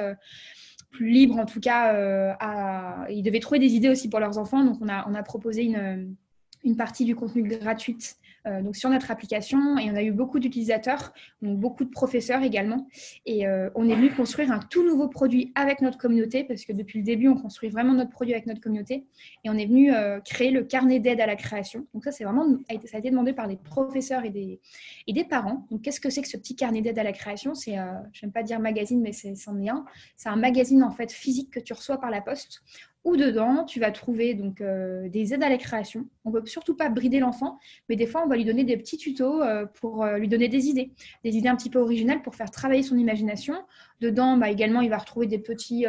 plus 0.91 1.09
libres, 1.09 1.39
en 1.39 1.45
tout 1.45 1.61
cas, 1.61 2.35
à... 2.39 3.09
ils 3.09 3.23
devaient 3.23 3.39
trouver 3.39 3.59
des 3.59 3.75
idées 3.75 3.89
aussi 3.89 4.09
pour 4.09 4.19
leurs 4.19 4.37
enfants. 4.37 4.63
Donc, 4.63 4.77
on 4.81 4.89
a, 4.89 5.07
on 5.09 5.15
a 5.15 5.23
proposé 5.23 5.63
une, 5.63 6.15
une 6.63 6.75
partie 6.75 7.05
du 7.05 7.15
contenu 7.15 7.43
gratuite 7.43 8.17
euh, 8.47 8.61
donc 8.61 8.75
sur 8.75 8.89
notre 8.89 9.11
application 9.11 9.77
et 9.77 9.91
on 9.91 9.95
a 9.95 10.01
eu 10.01 10.11
beaucoup 10.11 10.39
d'utilisateurs, 10.39 11.13
beaucoup 11.41 11.85
de 11.85 11.91
professeurs 11.91 12.41
également. 12.41 12.87
Et 13.25 13.47
euh, 13.47 13.69
on 13.75 13.87
est 13.87 13.95
venu 13.95 14.09
construire 14.11 14.51
un 14.51 14.59
tout 14.59 14.83
nouveau 14.83 15.07
produit 15.07 15.51
avec 15.55 15.81
notre 15.81 15.97
communauté 15.97 16.43
parce 16.43 16.65
que 16.65 16.73
depuis 16.73 16.99
le 16.99 17.05
début, 17.05 17.27
on 17.27 17.35
construit 17.35 17.69
vraiment 17.69 17.93
notre 17.93 18.09
produit 18.09 18.33
avec 18.33 18.47
notre 18.47 18.61
communauté 18.61 19.05
et 19.43 19.49
on 19.49 19.57
est 19.57 19.67
venu 19.67 19.93
euh, 19.93 20.19
créer 20.21 20.49
le 20.49 20.63
carnet 20.63 20.99
d'aide 20.99 21.21
à 21.21 21.27
la 21.27 21.35
création. 21.35 21.85
Donc 21.93 22.03
ça, 22.03 22.11
c'est 22.11 22.23
vraiment, 22.23 22.45
ça 22.85 22.97
a 22.97 22.99
été 22.99 23.11
demandé 23.11 23.33
par 23.33 23.47
des 23.47 23.57
professeurs 23.57 24.25
et 24.25 24.29
des, 24.31 24.59
et 25.05 25.13
des 25.13 25.23
parents. 25.23 25.67
Donc 25.69 25.83
qu'est-ce 25.83 25.99
que 25.99 26.09
c'est 26.09 26.21
que 26.21 26.27
ce 26.27 26.37
petit 26.37 26.55
carnet 26.55 26.81
d'aide 26.81 26.97
à 26.97 27.03
la 27.03 27.13
création? 27.13 27.53
C'est, 27.53 27.75
je 28.13 28.25
n'aime 28.25 28.33
pas 28.33 28.43
dire 28.43 28.59
magazine, 28.59 29.01
mais 29.01 29.11
c'est, 29.11 29.35
c'en 29.35 29.59
est 29.59 29.69
un. 29.69 29.85
C'est 30.15 30.29
un 30.29 30.35
magazine 30.35 30.83
en 30.83 30.91
fait 30.91 31.11
physique 31.11 31.51
que 31.51 31.59
tu 31.59 31.73
reçois 31.73 31.99
par 31.99 32.09
la 32.09 32.21
poste 32.21 32.63
où 33.03 33.17
dedans, 33.17 33.65
tu 33.65 33.79
vas 33.79 33.91
trouver 33.91 34.35
donc 34.35 34.61
euh, 34.61 35.09
des 35.09 35.33
aides 35.33 35.43
à 35.43 35.49
la 35.49 35.57
création. 35.57 36.07
On 36.23 36.29
ne 36.29 36.39
veut 36.39 36.45
surtout 36.45 36.75
pas 36.75 36.89
brider 36.89 37.19
l'enfant, 37.19 37.57
mais 37.89 37.95
des 37.95 38.05
fois, 38.05 38.23
on 38.23 38.27
va 38.27 38.35
lui 38.35 38.45
donner 38.45 38.63
des 38.63 38.77
petits 38.77 38.97
tutos 38.97 39.41
euh, 39.41 39.65
pour 39.65 40.03
euh, 40.03 40.17
lui 40.17 40.27
donner 40.27 40.49
des 40.49 40.67
idées, 40.67 40.91
des 41.23 41.35
idées 41.35 41.49
un 41.49 41.55
petit 41.55 41.69
peu 41.69 41.79
originales 41.79 42.21
pour 42.21 42.35
faire 42.35 42.51
travailler 42.51 42.83
son 42.83 42.97
imagination. 42.97 43.55
Dedans, 44.01 44.37
bah, 44.37 44.51
également, 44.51 44.81
il 44.81 44.89
va 44.89 44.99
retrouver 44.99 45.25
des 45.25 45.39
petits, 45.39 45.85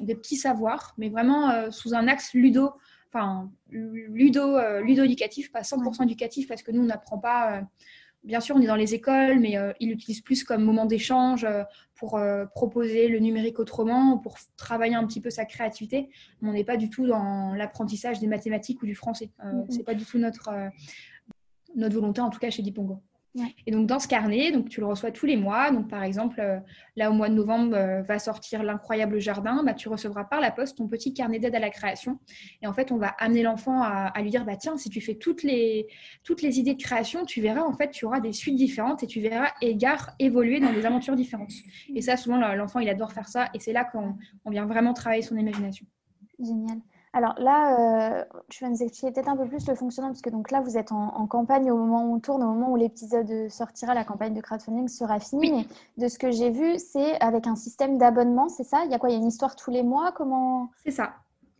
des 0.00 0.14
petits 0.14 0.36
savoirs, 0.36 0.94
mais 0.98 1.08
vraiment 1.08 1.70
sous 1.72 1.94
un 1.94 2.06
axe 2.06 2.32
ludo, 2.32 2.70
enfin 3.12 3.50
ludo, 3.70 4.56
ludo-éducatif, 4.82 5.50
pas 5.50 5.62
100% 5.62 6.04
éducatif, 6.04 6.46
parce 6.46 6.62
que 6.62 6.70
nous, 6.70 6.82
on 6.82 6.86
n'apprend 6.86 7.18
pas 7.18 7.62
bien 8.24 8.40
sûr, 8.40 8.56
on 8.56 8.60
est 8.60 8.66
dans 8.66 8.76
les 8.76 8.94
écoles, 8.94 9.38
mais 9.40 9.56
euh, 9.56 9.72
il 9.80 9.88
l'utilise 9.88 10.20
plus 10.20 10.44
comme 10.44 10.64
moment 10.64 10.86
d'échange 10.86 11.44
euh, 11.44 11.62
pour 11.94 12.16
euh, 12.18 12.46
proposer 12.46 13.08
le 13.08 13.18
numérique 13.18 13.58
autrement, 13.58 14.18
pour 14.18 14.36
travailler 14.56 14.94
un 14.94 15.06
petit 15.06 15.20
peu 15.20 15.30
sa 15.30 15.44
créativité. 15.44 16.10
on 16.42 16.52
n'est 16.52 16.64
pas 16.64 16.76
du 16.76 16.90
tout 16.90 17.06
dans 17.06 17.54
l'apprentissage 17.54 18.20
des 18.20 18.26
mathématiques 18.26 18.82
ou 18.82 18.86
du 18.86 18.94
français. 18.94 19.30
Ce 19.68 19.76
n'est 19.76 19.84
pas 19.84 19.94
du 19.94 20.04
tout 20.04 20.18
notre, 20.18 20.50
notre 21.76 21.94
volonté, 21.94 22.20
en 22.20 22.30
tout 22.30 22.38
cas 22.38 22.50
chez 22.50 22.62
Dipongo. 22.62 23.02
Et 23.66 23.70
donc, 23.70 23.86
dans 23.86 23.98
ce 23.98 24.08
carnet, 24.08 24.50
donc, 24.50 24.68
tu 24.68 24.80
le 24.80 24.86
reçois 24.86 25.10
tous 25.12 25.26
les 25.26 25.36
mois. 25.36 25.70
Donc, 25.70 25.88
par 25.88 26.02
exemple, 26.02 26.40
euh, 26.40 26.58
là, 26.96 27.10
au 27.10 27.14
mois 27.14 27.28
de 27.28 27.34
novembre, 27.34 27.76
euh, 27.76 28.02
va 28.02 28.18
sortir 28.18 28.62
L'incroyable 28.62 29.20
jardin. 29.20 29.62
Bah, 29.64 29.74
tu 29.74 29.88
recevras 29.88 30.24
par 30.24 30.40
la 30.40 30.50
poste 30.50 30.78
ton 30.78 30.88
petit 30.88 31.14
carnet 31.14 31.38
d'aide 31.38 31.54
à 31.54 31.60
la 31.60 31.70
création. 31.70 32.18
Et 32.62 32.66
en 32.66 32.72
fait, 32.72 32.90
on 32.92 32.96
va 32.96 33.08
amener 33.08 33.42
l'enfant 33.42 33.82
à, 33.82 34.12
lui 34.20 34.30
dire 34.30 34.44
bah, 34.44 34.56
tiens, 34.56 34.76
si 34.76 34.90
tu 34.90 35.00
fais 35.00 35.14
toutes 35.14 35.42
les, 35.42 35.86
toutes 36.24 36.42
les 36.42 36.58
idées 36.58 36.74
de 36.74 36.82
création, 36.82 37.24
tu 37.24 37.40
verras, 37.40 37.62
en 37.62 37.72
fait, 37.72 37.90
tu 37.90 38.04
auras 38.04 38.20
des 38.20 38.32
suites 38.32 38.56
différentes 38.56 39.02
et 39.02 39.06
tu 39.06 39.20
verras 39.20 39.50
Égard 39.60 40.10
évoluer 40.18 40.60
dans 40.60 40.72
des 40.72 40.84
aventures 40.84 41.16
différentes. 41.16 41.52
Et 41.94 42.02
ça, 42.02 42.16
souvent, 42.16 42.36
l'enfant, 42.54 42.80
il 42.80 42.88
adore 42.88 43.12
faire 43.12 43.28
ça. 43.28 43.48
Et 43.54 43.60
c'est 43.60 43.72
là 43.72 43.84
qu'on 43.84 44.16
vient 44.50 44.66
vraiment 44.66 44.94
travailler 44.94 45.22
son 45.22 45.36
imagination. 45.36 45.86
Génial. 46.38 46.78
Alors 47.12 47.34
là, 47.38 48.20
euh, 48.20 48.24
tu 48.48 48.62
vas 48.62 48.70
nous 48.70 48.82
expliquer 48.82 49.12
peut-être 49.12 49.28
un 49.28 49.36
peu 49.36 49.46
plus 49.46 49.66
le 49.66 49.74
fonctionnement, 49.74 50.10
parce 50.10 50.22
que 50.22 50.30
donc 50.30 50.50
là, 50.52 50.60
vous 50.60 50.78
êtes 50.78 50.92
en, 50.92 51.26
campagne 51.26 51.70
au 51.70 51.76
moment 51.76 52.04
où 52.04 52.14
on 52.14 52.20
tourne, 52.20 52.42
au 52.42 52.46
moment 52.46 52.70
où 52.70 52.76
l'épisode 52.76 53.48
sortira, 53.48 53.94
la 53.94 54.04
campagne 54.04 54.32
de 54.32 54.40
crowdfunding 54.40 54.86
sera 54.88 55.18
finie. 55.18 55.66
de 55.98 56.06
ce 56.06 56.18
que 56.18 56.30
j'ai 56.30 56.50
vu, 56.50 56.78
c'est 56.78 57.20
avec 57.20 57.48
un 57.48 57.56
système 57.56 57.98
d'abonnement, 57.98 58.48
c'est 58.48 58.64
ça? 58.64 58.84
Il 58.84 58.92
y 58.92 58.94
a 58.94 58.98
quoi? 58.98 59.10
Il 59.10 59.14
y 59.14 59.16
a 59.16 59.18
une 59.18 59.26
histoire 59.26 59.56
tous 59.56 59.72
les 59.72 59.82
mois? 59.82 60.12
Comment? 60.12 60.70
C'est 60.84 60.92
ça. 60.92 61.14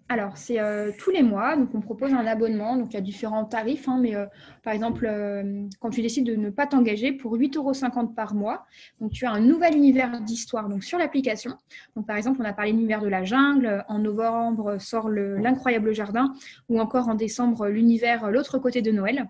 Alors, 0.09 0.37
c'est 0.37 0.59
euh, 0.59 0.91
tous 0.99 1.11
les 1.11 1.23
mois, 1.23 1.57
donc 1.57 1.69
on 1.73 1.81
propose 1.81 2.13
un 2.13 2.27
abonnement, 2.27 2.77
donc 2.77 2.89
il 2.91 2.95
y 2.95 2.97
a 2.97 3.01
différents 3.01 3.45
tarifs, 3.45 3.89
hein, 3.89 3.99
mais 4.01 4.17
euh, 4.17 4.27
par 4.63 4.73
exemple, 4.73 5.07
euh, 5.07 5.67
quand 5.81 5.91
tu 5.91 6.03
décides 6.03 6.27
de 6.27 6.37
ne 6.37 6.51
pas 6.51 6.67
t'engager 6.67 7.13
pour 7.13 7.37
8,50 7.37 7.57
euros 7.57 8.07
par 8.09 8.35
mois, 8.35 8.67
donc 9.01 9.13
tu 9.13 9.27
as 9.27 9.33
un 9.33 9.41
nouvel 9.41 9.77
univers 9.77 10.21
d'histoire 10.21 10.69
donc 10.69 10.85
sur 10.85 10.99
l'application. 10.99 11.53
Donc 11.97 12.07
par 12.07 12.17
exemple, 12.17 12.41
on 12.41 12.45
a 12.45 12.53
parlé 12.53 12.73
de 12.73 12.77
l'univers 12.77 13.01
de 13.01 13.09
la 13.09 13.25
jungle, 13.25 13.85
en 13.89 13.99
novembre 13.99 14.79
sort 14.79 15.09
l'incroyable 15.09 15.93
jardin, 15.93 16.33
ou 16.69 16.81
encore 16.81 17.09
en 17.09 17.15
décembre 17.15 17.69
l'univers 17.69 18.31
l'autre 18.31 18.59
côté 18.59 18.83
de 18.83 18.91
Noël. 18.91 19.29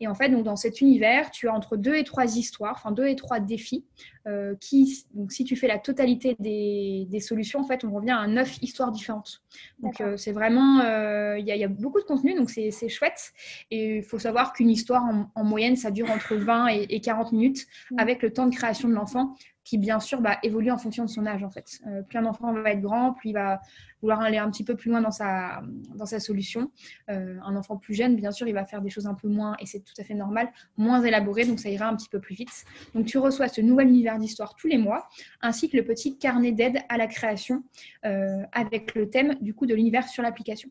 Et 0.00 0.08
en 0.08 0.14
fait, 0.14 0.28
donc 0.28 0.44
dans 0.44 0.56
cet 0.56 0.80
univers, 0.80 1.30
tu 1.30 1.48
as 1.48 1.54
entre 1.54 1.76
deux 1.76 1.94
et 1.94 2.04
trois 2.04 2.36
histoires, 2.36 2.74
enfin 2.76 2.92
deux 2.92 3.06
et 3.06 3.16
trois 3.16 3.40
défis 3.40 3.84
euh, 4.26 4.54
qui, 4.60 5.06
donc 5.14 5.32
si 5.32 5.44
tu 5.44 5.56
fais 5.56 5.66
la 5.66 5.78
totalité 5.78 6.36
des, 6.38 7.20
solutions, 7.20 7.60
en 7.60 7.64
fait, 7.64 7.84
on 7.84 7.90
revient 7.90 8.10
à 8.10 8.26
neuf 8.26 8.62
histoires 8.62 8.92
différentes. 8.92 9.42
Donc, 9.78 10.00
euh, 10.00 10.16
c'est 10.16 10.32
vraiment, 10.32 10.80
euh, 10.80 11.38
il 11.38 11.46
y, 11.46 11.64
a 11.64 11.68
beaucoup 11.68 12.00
de 12.00 12.04
contenu, 12.04 12.34
donc 12.34 12.50
c'est 12.50 12.88
chouette. 12.88 13.32
Et 13.70 13.98
il 13.98 14.02
faut 14.02 14.18
savoir 14.18 14.52
qu'une 14.52 14.69
histoire, 14.70 15.04
en, 15.34 15.44
moyenne, 15.44 15.76
ça 15.76 15.90
dure 15.90 16.10
entre 16.10 16.34
20 16.36 16.68
et, 16.68 17.00
40 17.00 17.32
minutes, 17.32 17.66
mm. 17.90 17.98
avec 17.98 18.22
le 18.22 18.32
temps 18.32 18.46
de 18.46 18.54
création 18.54 18.88
de 18.88 18.94
l'enfant 18.94 19.34
qui 19.70 19.78
bien 19.78 20.00
sûr 20.00 20.20
bah, 20.20 20.38
évolue 20.42 20.72
en 20.72 20.78
fonction 20.78 21.04
de 21.04 21.08
son 21.08 21.26
âge 21.26 21.44
en 21.44 21.50
fait. 21.50 21.80
Euh, 21.86 22.02
plus 22.02 22.18
un 22.18 22.24
enfant 22.24 22.52
va 22.52 22.72
être 22.72 22.80
grand, 22.80 23.12
plus 23.12 23.30
il 23.30 23.32
va 23.34 23.60
vouloir 24.02 24.20
aller 24.20 24.38
un 24.38 24.50
petit 24.50 24.64
peu 24.64 24.74
plus 24.74 24.90
loin 24.90 25.00
dans 25.00 25.12
sa, 25.12 25.62
dans 25.94 26.06
sa 26.06 26.18
solution. 26.18 26.72
Euh, 27.08 27.36
un 27.44 27.54
enfant 27.54 27.76
plus 27.76 27.94
jeune, 27.94 28.16
bien 28.16 28.32
sûr, 28.32 28.48
il 28.48 28.52
va 28.52 28.64
faire 28.64 28.82
des 28.82 28.90
choses 28.90 29.06
un 29.06 29.14
peu 29.14 29.28
moins, 29.28 29.54
et 29.60 29.66
c'est 29.66 29.78
tout 29.80 29.94
à 29.98 30.02
fait 30.02 30.14
normal, 30.14 30.50
moins 30.76 31.02
élaborées, 31.02 31.44
donc 31.44 31.60
ça 31.60 31.68
ira 31.68 31.86
un 31.86 31.94
petit 31.94 32.08
peu 32.08 32.18
plus 32.18 32.34
vite. 32.34 32.64
Donc 32.94 33.06
tu 33.06 33.18
reçois 33.18 33.46
ce 33.46 33.60
nouvel 33.60 33.88
univers 33.88 34.18
d'histoire 34.18 34.56
tous 34.56 34.66
les 34.66 34.78
mois, 34.78 35.08
ainsi 35.40 35.68
que 35.68 35.76
le 35.76 35.84
petit 35.84 36.18
carnet 36.18 36.50
d'aide 36.50 36.78
à 36.88 36.96
la 36.96 37.06
création 37.06 37.62
euh, 38.04 38.42
avec 38.50 38.96
le 38.96 39.08
thème 39.08 39.36
du 39.40 39.54
coup 39.54 39.66
de 39.66 39.74
l'univers 39.74 40.08
sur 40.08 40.24
l'application. 40.24 40.70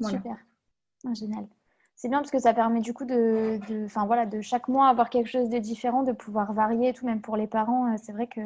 Super, 0.00 0.36
ah, 1.06 1.14
génial 1.14 1.46
c'est 1.96 2.08
bien 2.08 2.18
parce 2.18 2.30
que 2.30 2.38
ça 2.38 2.52
permet 2.52 2.80
du 2.80 2.92
coup 2.92 3.06
de, 3.06 3.58
voilà, 4.06 4.26
de 4.26 4.42
chaque 4.42 4.68
mois 4.68 4.88
avoir 4.88 5.08
quelque 5.08 5.28
chose 5.28 5.48
de 5.48 5.58
différent, 5.58 6.02
de 6.02 6.12
pouvoir 6.12 6.52
varier, 6.52 6.92
tout 6.92 7.06
même 7.06 7.22
pour 7.22 7.36
les 7.36 7.46
parents. 7.46 7.86
Euh, 7.86 7.96
c'est 8.00 8.12
vrai 8.12 8.26
que 8.26 8.40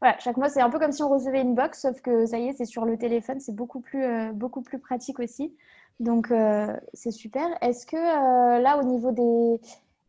voilà, 0.00 0.18
chaque 0.18 0.38
mois 0.38 0.48
c'est 0.48 0.62
un 0.62 0.70
peu 0.70 0.78
comme 0.78 0.90
si 0.90 1.02
on 1.02 1.10
recevait 1.10 1.42
une 1.42 1.54
box, 1.54 1.82
sauf 1.82 2.00
que 2.00 2.24
ça 2.24 2.38
y 2.38 2.48
est, 2.48 2.54
c'est 2.54 2.64
sur 2.64 2.86
le 2.86 2.96
téléphone, 2.96 3.40
c'est 3.40 3.54
beaucoup 3.54 3.80
plus, 3.80 4.02
euh, 4.02 4.32
beaucoup 4.32 4.62
plus 4.62 4.78
pratique 4.78 5.20
aussi. 5.20 5.54
Donc 6.00 6.30
euh, 6.30 6.74
c'est 6.94 7.10
super. 7.10 7.46
Est-ce 7.60 7.86
que 7.86 7.96
là, 7.96 8.78
au 8.78 8.84
niveau 8.84 9.12
des, 9.12 9.60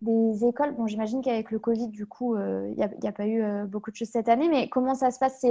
des 0.01 0.45
écoles, 0.45 0.73
bon, 0.73 0.87
j'imagine 0.87 1.21
qu'avec 1.21 1.51
le 1.51 1.59
Covid, 1.59 1.89
du 1.89 2.05
coup, 2.05 2.37
il 2.37 2.75
n'y 2.75 3.07
a, 3.07 3.11
pas 3.11 3.27
eu 3.27 3.43
beaucoup 3.67 3.91
de 3.91 3.95
choses 3.95 4.09
cette 4.09 4.29
année, 4.29 4.49
mais 4.49 4.69
comment 4.69 4.95
ça 4.95 5.11
se 5.11 5.19
passe? 5.19 5.45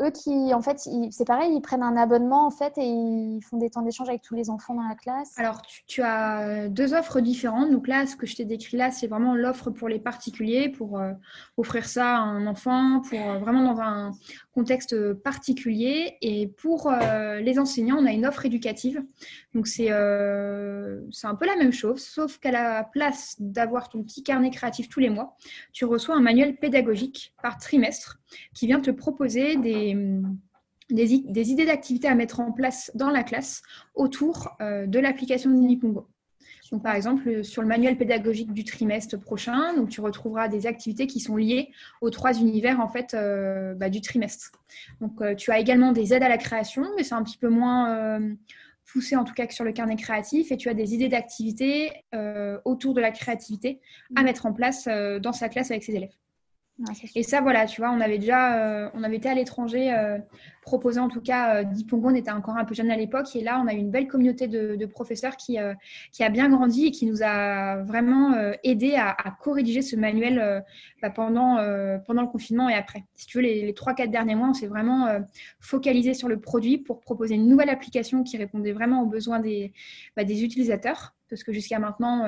Eux 0.00 0.10
qui, 0.10 0.52
en 0.54 0.60
fait, 0.60 0.78
c'est 1.10 1.26
pareil, 1.26 1.52
ils 1.54 1.60
prennent 1.60 1.82
un 1.82 1.96
abonnement 1.96 2.46
en 2.46 2.50
fait 2.50 2.72
et 2.76 2.84
ils 2.84 3.40
font 3.42 3.58
des 3.58 3.70
temps 3.70 3.82
d'échange 3.82 4.08
avec 4.08 4.22
tous 4.22 4.34
les 4.34 4.50
enfants 4.50 4.74
dans 4.74 4.86
la 4.86 4.94
classe. 4.94 5.34
Alors, 5.38 5.62
tu, 5.86 6.02
as 6.02 6.40
euh, 6.40 6.68
deux 6.68 6.94
offres 6.94 7.20
différentes. 7.20 7.70
Donc 7.70 7.88
là, 7.88 8.06
ce 8.06 8.16
que 8.16 8.26
je 8.26 8.36
t'ai 8.36 8.44
décrit 8.44 8.76
là, 8.76 8.90
c'est 8.90 9.06
vraiment 9.06 9.34
l'offre 9.34 9.70
pour 9.70 9.88
les 9.88 9.98
particuliers, 9.98 10.68
pour 10.68 10.98
euh, 10.98 11.12
offrir 11.56 11.86
ça 11.86 12.16
à 12.16 12.20
un 12.20 12.46
enfant, 12.46 13.02
pour 13.08 13.20
euh, 13.20 13.38
vraiment 13.38 13.74
dans 13.74 13.80
un 13.80 14.12
contexte 14.52 15.14
particulier. 15.14 16.16
Et 16.20 16.48
pour 16.48 16.90
les 17.40 17.58
enseignants, 17.58 17.98
on 17.98 18.06
a 18.06 18.12
une 18.12 18.26
offre 18.26 18.44
éducative. 18.44 19.02
Donc 19.54 19.66
c'est 19.66 19.88
c'est 21.10 21.26
un 21.26 21.34
peu 21.34 21.46
la 21.46 21.56
même 21.56 21.72
chose, 21.72 22.02
sauf 22.02 22.38
qu'à 22.38 22.50
la 22.50 22.84
place 22.84 23.36
d'avoir 23.38 23.88
ton 23.88 24.02
petit 24.02 24.22
carnet 24.22 24.50
créatif 24.50 24.88
tous 24.88 25.00
les 25.00 25.10
mois, 25.10 25.36
tu 25.72 25.84
reçois 25.84 26.16
un 26.16 26.20
manuel 26.20 26.56
pédagogique 26.56 27.34
par 27.42 27.58
trimestre 27.58 28.18
qui 28.54 28.66
vient 28.66 28.80
te 28.80 28.90
proposer 28.90 29.56
des, 29.56 29.87
des, 30.90 31.50
idées 31.50 31.66
d'activités 31.66 32.08
à 32.08 32.14
mettre 32.14 32.40
en 32.40 32.52
place 32.52 32.90
dans 32.94 33.10
la 33.10 33.22
classe 33.22 33.62
autour 33.94 34.56
euh, 34.60 34.86
de 34.86 34.98
l'application 34.98 35.50
de 35.50 35.56
Nipongo. 35.56 36.08
Donc, 36.70 36.82
par 36.82 36.94
exemple, 36.94 37.44
sur 37.44 37.62
le 37.62 37.68
manuel 37.68 37.96
pédagogique 37.96 38.52
du 38.52 38.62
trimestre 38.62 39.18
prochain, 39.18 39.74
donc 39.74 39.88
tu 39.88 40.02
retrouveras 40.02 40.48
des 40.48 40.66
activités 40.66 41.06
qui 41.06 41.18
sont 41.18 41.36
liées 41.36 41.70
aux 42.02 42.10
trois 42.10 42.38
univers 42.38 42.80
en 42.80 42.88
fait 42.88 43.14
euh, 43.14 43.74
bah, 43.74 43.88
du 43.88 44.02
trimestre. 44.02 44.52
Donc, 45.00 45.22
euh, 45.22 45.34
tu 45.34 45.50
as 45.50 45.58
également 45.58 45.92
des 45.92 46.12
aides 46.12 46.22
à 46.22 46.28
la 46.28 46.36
création, 46.36 46.84
mais 46.96 47.04
c'est 47.04 47.14
un 47.14 47.22
petit 47.22 47.38
peu 47.38 47.48
moins 47.48 48.20
poussé 48.84 49.16
en 49.16 49.24
tout 49.24 49.34
cas 49.34 49.46
que 49.46 49.54
sur 49.54 49.64
le 49.64 49.72
carnet 49.72 49.96
créatif. 49.96 50.52
Et 50.52 50.58
tu 50.58 50.68
as 50.68 50.74
des 50.74 50.94
idées 50.94 51.08
d'activités 51.08 51.90
autour 52.64 52.92
de 52.92 53.00
la 53.00 53.12
créativité 53.12 53.80
à 54.14 54.20
mmh. 54.20 54.24
mettre 54.24 54.46
en 54.46 54.52
place 54.52 54.88
dans 55.20 55.32
sa 55.32 55.48
classe 55.48 55.70
avec 55.70 55.84
ses 55.84 55.94
élèves 55.94 56.14
et 57.16 57.24
ça, 57.24 57.40
voilà, 57.40 57.66
tu 57.66 57.80
vois, 57.80 57.90
on 57.90 58.00
avait 58.00 58.18
déjà, 58.18 58.84
euh, 58.84 58.90
on 58.94 59.02
avait 59.02 59.16
été 59.16 59.28
à 59.28 59.34
l'étranger, 59.34 59.92
euh, 59.92 60.18
proposé 60.62 61.00
en 61.00 61.08
tout 61.08 61.20
cas, 61.20 61.56
euh, 61.56 61.64
Dipongo, 61.64 62.08
on 62.10 62.14
était 62.14 62.30
encore 62.30 62.56
un 62.56 62.64
peu 62.64 62.74
jeune 62.74 62.90
à 62.90 62.96
l'époque, 62.96 63.34
et 63.34 63.40
là, 63.40 63.60
on 63.60 63.66
a 63.66 63.74
eu 63.74 63.78
une 63.78 63.90
belle 63.90 64.06
communauté 64.06 64.46
de, 64.46 64.86
professeurs 64.86 65.36
qui, 65.36 65.58
qui 66.12 66.24
a 66.24 66.28
bien 66.30 66.48
grandi 66.48 66.86
et 66.86 66.90
qui 66.90 67.06
nous 67.06 67.22
a 67.22 67.82
vraiment 67.82 68.34
aidé 68.64 68.94
à, 68.94 69.16
co-rédiger 69.40 69.82
ce 69.82 69.96
manuel 69.96 70.64
bah, 71.02 71.10
pendant, 71.10 71.56
pendant 72.06 72.22
le 72.22 72.28
confinement 72.28 72.68
et 72.68 72.74
après. 72.74 73.04
Si 73.14 73.26
tu 73.26 73.38
veux, 73.38 73.42
les 73.42 73.74
trois, 73.74 73.92
quatre 73.94 74.10
derniers 74.10 74.34
mois, 74.34 74.48
on 74.48 74.54
s'est 74.54 74.66
vraiment 74.66 75.08
focalisé 75.60 76.14
sur 76.14 76.28
le 76.28 76.40
produit 76.40 76.78
pour 76.78 77.00
proposer 77.00 77.34
une 77.34 77.48
nouvelle 77.48 77.68
application 77.68 78.22
qui 78.22 78.38
répondait 78.38 78.72
vraiment 78.72 79.02
aux 79.02 79.06
besoins 79.06 79.40
des, 79.40 79.72
bah, 80.16 80.24
des 80.24 80.42
utilisateurs, 80.42 81.14
parce 81.28 81.42
que 81.42 81.52
jusqu'à 81.52 81.78
maintenant, 81.78 82.26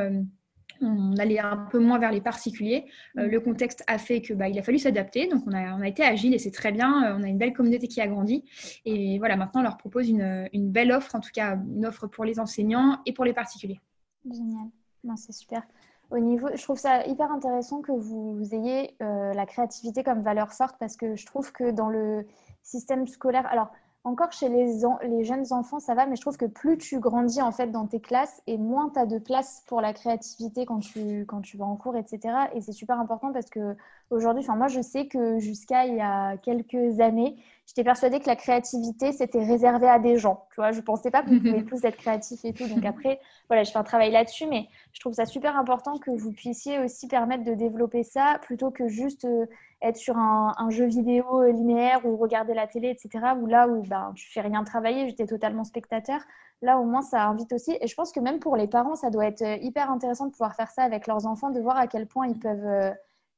on 0.81 1.17
allait 1.17 1.39
un 1.39 1.57
peu 1.57 1.79
moins 1.79 1.99
vers 1.99 2.13
les 2.13 2.21
particuliers. 2.21 2.87
Euh, 3.19 3.27
mm. 3.27 3.31
le 3.31 3.41
contexte 3.41 3.85
a 3.87 3.99
fait 3.99 4.21
que 4.21 4.35
bah, 4.35 4.49
il 4.49 4.59
a 4.59 4.63
fallu 4.63 4.79
s'adapter, 4.79 5.29
donc 5.29 5.43
on 5.47 5.53
a, 5.53 5.75
on 5.77 5.81
a, 5.81 5.89
été 5.89 6.03
agile 6.03 6.35
et 6.35 6.39
c'est 6.39 6.51
très 6.51 6.73
bien. 6.73 7.05
Euh, 7.05 7.17
on 7.19 7.23
a 7.23 7.29
une 7.29 7.39
belle 7.39 7.53
communauté 7.53 7.89
qui 7.89 8.01
a 8.01 8.07
grandi 8.07 8.45
et 8.85 9.19
voilà, 9.19 9.37
maintenant 9.37 9.61
on 9.61 9.65
leur 9.65 9.77
propose 9.77 10.09
une, 10.09 10.49
belle 10.71 10.93
offre, 10.93 11.15
en 11.15 11.21
tout 11.21 11.31
cas 11.33 11.57
une 11.57 11.87
offre 11.87 12.07
pour 12.07 12.25
les 12.25 12.39
enseignants 12.39 12.99
et 13.07 13.13
pour 13.13 13.25
les 13.25 13.33
particuliers. 13.33 13.81
Génial. 14.25 14.69
c'est 15.17 15.33
super. 15.33 15.63
Au 16.11 16.19
niveau, 16.19 16.49
je 16.55 16.63
trouve 16.63 16.79
ça 16.79 17.07
hyper 17.07 17.31
intéressant 17.31 17.83
que 17.83 17.93
vous, 17.93 18.43
ayez 18.53 18.97
euh, 19.01 19.33
la 19.33 19.47
créativité 19.47 20.03
comme 20.03 20.23
valeur 20.23 20.53
forte 20.53 20.77
parce 20.81 20.97
que 20.97 21.15
je 21.15 21.25
trouve 21.25 21.53
que 21.53 21.71
dans 21.71 21.89
le 21.89 22.27
système 22.63 23.07
scolaire, 23.07 23.47
alors 23.47 23.71
encore 24.05 24.33
chez 24.33 24.49
les, 24.49 25.25
jeunes 25.25 25.53
enfants, 25.53 25.79
ça 25.79 25.95
va, 25.95 26.07
mais 26.07 26.17
je 26.17 26.23
trouve 26.23 26.37
que 26.37 26.47
plus 26.47 26.79
tu 26.79 27.01
grandis 27.01 27.43
en 27.43 27.53
fait 27.53 27.69
dans 27.69 27.87
tes 27.87 28.01
classes 28.01 28.43
et 28.47 28.57
moins 28.57 28.89
tu 28.91 28.99
as 28.99 29.07
de 29.07 29.19
place 29.19 29.63
pour 29.67 29.81
la 29.81 29.93
créativité 29.93 30.65
quand 30.65 30.81
tu 30.81 31.57
vas 31.57 31.67
en 31.67 31.77
cours, 31.77 31.97
etc. 31.97 32.51
Et 32.55 32.61
c'est 32.61 32.73
super 32.73 32.99
important 32.99 33.33
parce 33.33 33.51
que 33.51 33.77
aujourd'hui, 34.11 34.43
enfin 34.43 34.57
moi 34.57 34.69
je 34.69 34.81
sais 34.81 35.07
que 35.07 35.39
jusqu'à 35.39 35.87
il 35.87 35.97
y 35.97 36.01
a 36.01 36.37
quelques 36.39 37.01
années, 37.01 37.37
j'étais 37.67 37.85
persuadée 37.85 38.21
que 38.21 38.27
la 38.27 38.37
créativité 38.37 39.13
c'était 39.13 39.45
réservé 39.45 39.89
à 39.89 39.99
des 39.99 40.19
gens. 40.19 40.47
Tu 40.51 40.57
vois, 40.57 40.73
je 40.73 40.81
pensais 40.81 41.11
pas 41.11 41.23
qu'on 41.23 41.39
pouvait 41.41 41.65
tous 41.65 41.85
être 41.85 41.97
créatifs 41.97 42.45
et 42.45 42.53
tout. 42.53 42.67
Donc 42.67 42.85
après, 42.85 43.21
voilà, 43.49 43.63
je 43.63 43.71
fais 43.71 43.79
un 43.79 43.85
travail 43.85 44.11
là-dessus, 44.11 44.47
mais 44.47 44.69
je 44.93 45.01
trouve 45.01 45.13
ça 45.13 45.27
super 45.27 45.57
important 45.57 45.99
que 45.99 46.11
vous 46.11 46.33
puissiez 46.33 46.79
aussi 46.79 47.09
permettre 47.09 47.45
de 47.45 47.55
développer 47.55 48.03
ça 48.03 48.39
plutôt 48.43 48.71
que 48.71 48.89
juste 48.89 49.25
euh, 49.25 49.47
être 49.83 49.97
sur 49.97 50.17
un, 50.19 50.71
jeu 50.71 50.87
vidéo 50.87 51.45
linéaire 51.51 52.05
ou 52.05 52.17
regarder 52.17 52.55
la 52.55 52.67
télé, 52.67 52.91
etc. 52.91 53.33
Ou 53.41 53.47
là 53.47 53.67
où 53.67 53.83
ben, 53.83 54.13
tu 54.15 54.31
fais 54.31 54.43
rien 54.43 54.63
travailler, 54.65 55.09
j'étais 55.09 55.27
totalement 55.27 55.65
spectateur. 55.65 56.21
Là, 56.63 56.79
au 56.79 56.85
moins, 56.85 57.03
ça 57.03 57.25
invite 57.25 57.53
aussi. 57.53 57.77
Et 57.81 57.87
je 57.87 57.95
pense 57.95 58.13
que 58.13 58.21
même 58.21 58.39
pour 58.39 58.57
les 58.57 58.67
parents, 58.67 58.95
ça 58.95 59.09
doit 59.11 59.27
être 59.27 59.43
euh, 59.43 59.57
hyper 59.63 59.91
intéressant 59.91 60.27
de 60.27 60.33
pouvoir 60.33 60.55
faire 60.55 60.71
ça 60.71 60.83
avec 60.83 61.07
leurs 61.07 61.27
enfants, 61.27 61.51
de 61.51 61.61
voir 61.61 61.79
à 61.79 61.87
quel 61.87 62.07
point 62.07 62.27
ils 62.27 62.39
peuvent 62.39 62.67
euh, 62.67 62.91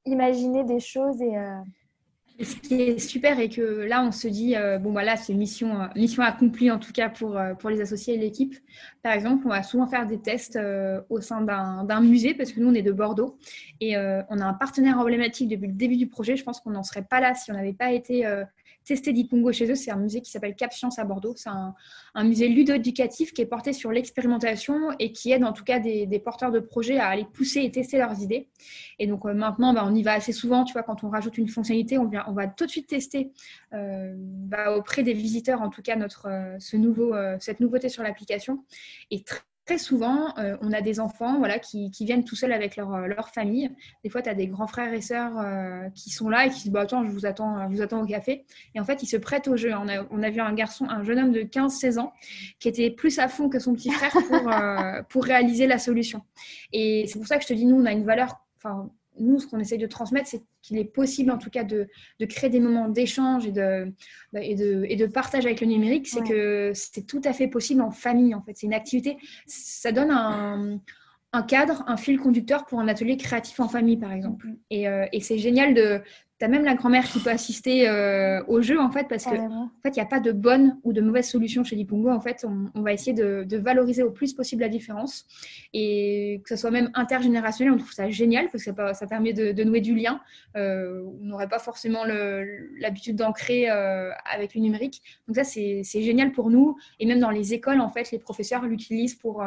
imaginer 0.05 0.65
des 0.65 0.81
choses 0.81 1.21
et, 1.21 1.37
ce 2.41 2.57
qui 2.57 2.75
est 2.81 2.99
super 2.99 3.39
et 3.39 3.49
que 3.49 3.61
là, 3.61 4.03
on 4.03 4.13
se 4.13 4.29
dit, 4.29 4.57
euh, 4.57 4.79
bon, 4.79 4.93
voilà, 4.93 5.17
c'est 5.17 5.35
mission, 5.35 5.81
euh, 5.81 5.87
mission 5.95 6.23
accomplie 6.23 6.71
en 6.71 6.79
tout 6.79 6.93
cas 6.93 7.09
pour, 7.09 7.37
euh, 7.37 7.55
pour 7.55 7.71
les 7.71 7.81
associés 7.81 8.15
et 8.15 8.19
l'équipe. 8.19 8.55
Par 9.03 9.13
exemple, 9.13 9.47
on 9.47 9.51
va 9.51 9.63
souvent 9.63 9.87
faire 9.87 10.07
des 10.07 10.19
tests 10.19 10.59
au 11.09 11.21
sein 11.21 11.43
d'un 11.43 12.01
musée 12.01 12.35
parce 12.35 12.53
que 12.53 12.61
nous, 12.61 12.69
on 12.69 12.75
est 12.75 12.83
de 12.83 12.93
Bordeaux 12.93 13.37
et 13.81 13.97
on 13.97 14.39
a 14.39 14.45
un 14.45 14.55
partenaire 14.55 14.99
emblématique 14.99 15.49
depuis 15.49 15.67
le 15.67 15.73
début 15.73 15.97
du 15.97 16.07
projet. 16.07 16.37
Je 16.37 16.45
pense 16.45 16.61
qu'on 16.61 16.71
n'en 16.71 16.85
serait 16.85 17.03
pas 17.03 17.21
là 17.21 17.35
si 17.35 17.51
on 17.51 17.55
n'avait 17.55 17.73
pas 17.73 17.91
été 17.91 18.25
tester 18.85 19.13
Dipongo 19.13 19.53
chez 19.53 19.71
eux. 19.71 19.75
C'est 19.75 19.91
un 19.91 19.97
musée 19.97 20.21
qui 20.21 20.31
s'appelle 20.31 20.55
Cap 20.55 20.73
Science 20.73 20.99
à 20.99 21.05
Bordeaux. 21.05 21.35
C'est 21.37 21.51
un, 21.51 21.75
musée 22.25 22.49
ludo-éducatif 22.49 23.33
qui 23.33 23.43
est 23.43 23.47
porté 23.47 23.73
sur 23.73 23.91
l'expérimentation 23.91 24.91
et 24.99 25.13
qui 25.13 25.33
aide 25.33 25.45
en 25.45 25.53
tout 25.53 25.65
cas 25.65 25.79
des, 25.79 26.23
porteurs 26.25 26.53
de 26.53 26.61
projets 26.61 26.99
à 26.99 27.09
aller 27.09 27.27
pousser 27.33 27.63
et 27.63 27.71
tester 27.71 27.99
leurs 27.99 28.21
idées. 28.21 28.49
Et 28.99 29.07
donc 29.07 29.25
euh, 29.27 29.35
maintenant, 29.35 29.73
bah, 29.75 29.85
on 29.87 29.95
y 29.95 30.03
va 30.03 30.13
assez 30.13 30.33
souvent. 30.33 30.65
Tu 30.65 30.73
vois, 30.73 30.83
quand 30.83 31.05
on 31.05 31.09
rajoute 31.09 31.39
une 31.39 31.49
fonctionnalité, 31.49 31.99
on, 31.99 32.09
va 32.09 32.47
tout 32.47 32.67
de 32.67 32.71
suite 32.71 32.89
tester 32.89 33.33
euh, 33.73 34.15
bah, 34.17 34.77
auprès 34.77 35.03
des 35.03 35.13
visiteurs, 35.13 35.63
en 35.63 35.71
tout 35.71 35.83
cas, 35.83 35.97
notre, 35.97 36.27
euh, 36.27 37.37
cette 37.41 37.61
nouveauté 37.61 37.89
sur 37.89 38.03
l'application. 38.03 38.65
Et 39.11 39.25
très 39.65 39.79
souvent, 39.79 40.37
euh, 40.39 40.57
on 40.61 40.73
a 40.73 40.81
des 40.81 40.99
enfants 40.99 41.39
voilà, 41.39 41.59
qui, 41.59 41.91
viennent 42.01 42.25
tout 42.25 42.35
seuls 42.35 42.53
avec 42.53 42.77
leur, 42.77 42.93
euh, 42.95 43.07
leur 43.07 43.29
famille. 43.29 43.71
Des 44.03 44.11
fois, 44.11 44.23
tu 44.23 44.29
as 44.29 44.35
des 44.35 44.47
grands 44.47 44.67
frères 44.67 44.93
et 44.93 45.01
sœurs 45.01 45.39
euh, 45.39 45.89
qui 45.95 46.11
sont 46.11 46.29
là 46.29 46.47
et 46.47 46.51
qui 46.51 46.65
disent 46.65 46.73
bah, 46.73 46.81
Attends, 46.81 47.05
je 47.05 47.11
vous 47.11 47.27
attends, 47.27 47.69
vous 47.69 47.81
attends 47.81 48.03
au 48.03 48.07
café. 48.07 48.45
Et 48.75 48.81
en 48.81 48.85
fait, 48.85 49.03
ils 49.03 49.07
se 49.07 49.17
prêtent 49.17 49.49
au 49.49 49.57
jeu. 49.57 49.73
On 49.75 49.89
a, 49.89 50.05
on 50.11 50.23
a 50.23 50.31
vu 50.31 50.41
un 50.41 50.53
garçon, 50.53 50.87
un 50.89 51.05
jeune 51.05 51.19
homme 51.19 51.33
de 51.33 51.43
15-16 51.43 51.99
ans 51.99 52.13
qui 52.59 52.69
était 52.69 52.91
plus 52.91 53.19
à 53.19 53.29
fond 53.29 53.49
que 53.49 53.59
son 53.59 53.75
petit 53.75 53.91
frère 53.91 54.13
pour, 54.13 54.51
pour 55.09 55.25
réaliser 55.25 55.67
la 55.67 55.79
solution. 55.79 56.23
Et 56.73 57.07
c'est 57.07 57.19
pour 57.19 57.29
ça 57.29 57.37
que 57.37 57.43
je 57.43 57.49
te 57.49 57.55
dis 57.55 57.67
nous, 57.67 57.77
on 57.77 57.87
a 57.87 57.93
une 57.93 58.05
valeur. 58.05 58.41
Enfin, 58.57 58.91
nous, 59.19 59.39
ce 59.39 59.47
qu'on 59.47 59.59
essaye 59.59 59.79
de 59.79 59.87
transmettre, 59.87 60.29
c'est 60.29 60.43
qu'il 60.63 60.79
est 60.79 60.85
possible, 60.85 61.31
en 61.31 61.39
tout 61.39 61.51
cas, 61.51 61.65
de, 61.65 61.89
créer 62.29 62.51
des 62.51 62.61
moments 62.61 62.89
d'échange 62.89 63.47
et 63.47 63.53
de, 63.53 63.93
bah, 64.33 64.43
et, 64.43 64.55
de, 64.55 64.85
et 64.89 64.97
de 64.97 65.07
partage 65.07 65.45
avec 65.45 65.61
le 65.61 65.67
numérique. 65.67 66.09
C'est 66.09 66.23
que 66.23 66.73
c'est 66.75 67.07
tout 67.07 67.21
à 67.25 67.33
fait 67.33 67.49
possible 67.49 67.83
en 67.83 67.91
famille, 67.91 68.35
en 68.35 68.43
fait. 68.43 68.53
C'est 68.57 68.67
une 68.67 68.75
activité, 68.75 69.17
ça 69.47 69.93
donne 69.93 70.11
un, 70.11 71.43
cadre, 71.43 71.85
un 71.87 71.97
fil 71.97 72.19
conducteur 72.19 72.67
pour 72.67 72.81
un 72.81 72.89
atelier 72.89 73.17
créatif 73.17 73.59
en 73.61 73.69
famille, 73.69 73.97
par 73.97 74.13
exemple. 74.13 74.47
Mm-hmm. 74.47 74.59
Et, 74.71 74.89
euh, 74.89 75.07
et 75.13 75.21
c'est 75.21 75.39
génial 75.39 75.75
de, 75.75 76.01
tu 76.43 76.51
même 76.51 76.65
la 76.65 76.75
grand-mère 76.75 77.05
qui 77.05 77.21
peut 77.21 77.31
assister 77.31 77.89
euh, 77.89 78.43
au 78.49 78.61
jeu, 78.63 78.81
en 78.81 78.91
fait, 78.91 79.07
parce 79.09 79.25
que 79.25 79.37
en 79.37 79.71
fait, 79.83 79.91
il 79.91 79.95
n'y 79.95 80.01
a 80.01 80.07
pas 80.07 80.21
de 80.21 80.33
bonne 80.33 80.79
ou 80.83 80.93
de 80.93 81.01
mauvaise 81.01 81.29
solution 81.29 81.63
chez 81.63 81.77
Lipungo. 81.77 82.11
En 82.11 82.21
fait, 82.21 82.45
on, 82.75 82.81
va 82.81 82.93
essayer 82.93 83.13
de, 83.13 83.57
valoriser 83.57 84.03
au 84.03 84.11
plus 84.11 84.33
possible 84.33 84.63
la 84.63 84.69
différence 84.69 85.27
et 85.73 86.41
que 86.45 86.49
ce 86.49 86.57
soit 86.57 86.71
même 86.71 86.91
intergénérationnel. 86.95 87.75
On 87.75 87.79
trouve 87.79 87.93
ça 87.93 88.11
génial 88.11 88.49
parce 88.51 88.65
que 88.65 88.71
ça, 88.95 89.07
permet 89.07 89.33
de, 89.33 89.65
nouer 89.65 89.81
du 89.81 89.95
lien. 89.95 90.21
Euh, 90.57 91.03
on 91.21 91.27
n'aurait 91.27 91.49
pas 91.49 91.59
forcément 91.59 92.05
l'habitude 92.05 93.17
d'ancrer 93.17 93.71
euh, 93.71 94.11
avec 94.33 94.55
le 94.55 94.61
numérique. 94.61 95.03
Donc 95.29 95.37
ça, 95.37 95.45
c'est 95.45 95.83
génial 96.03 96.33
pour 96.33 96.51
nous. 96.51 96.77
Et 96.99 97.07
même 97.07 97.21
dans 97.21 97.31
les 97.31 97.55
écoles, 97.55 97.81
en 97.81 97.89
fait, 97.89 98.11
les 98.11 98.19
professeurs 98.19 98.65
l'utilisent 98.65 99.15
pour 99.15 99.45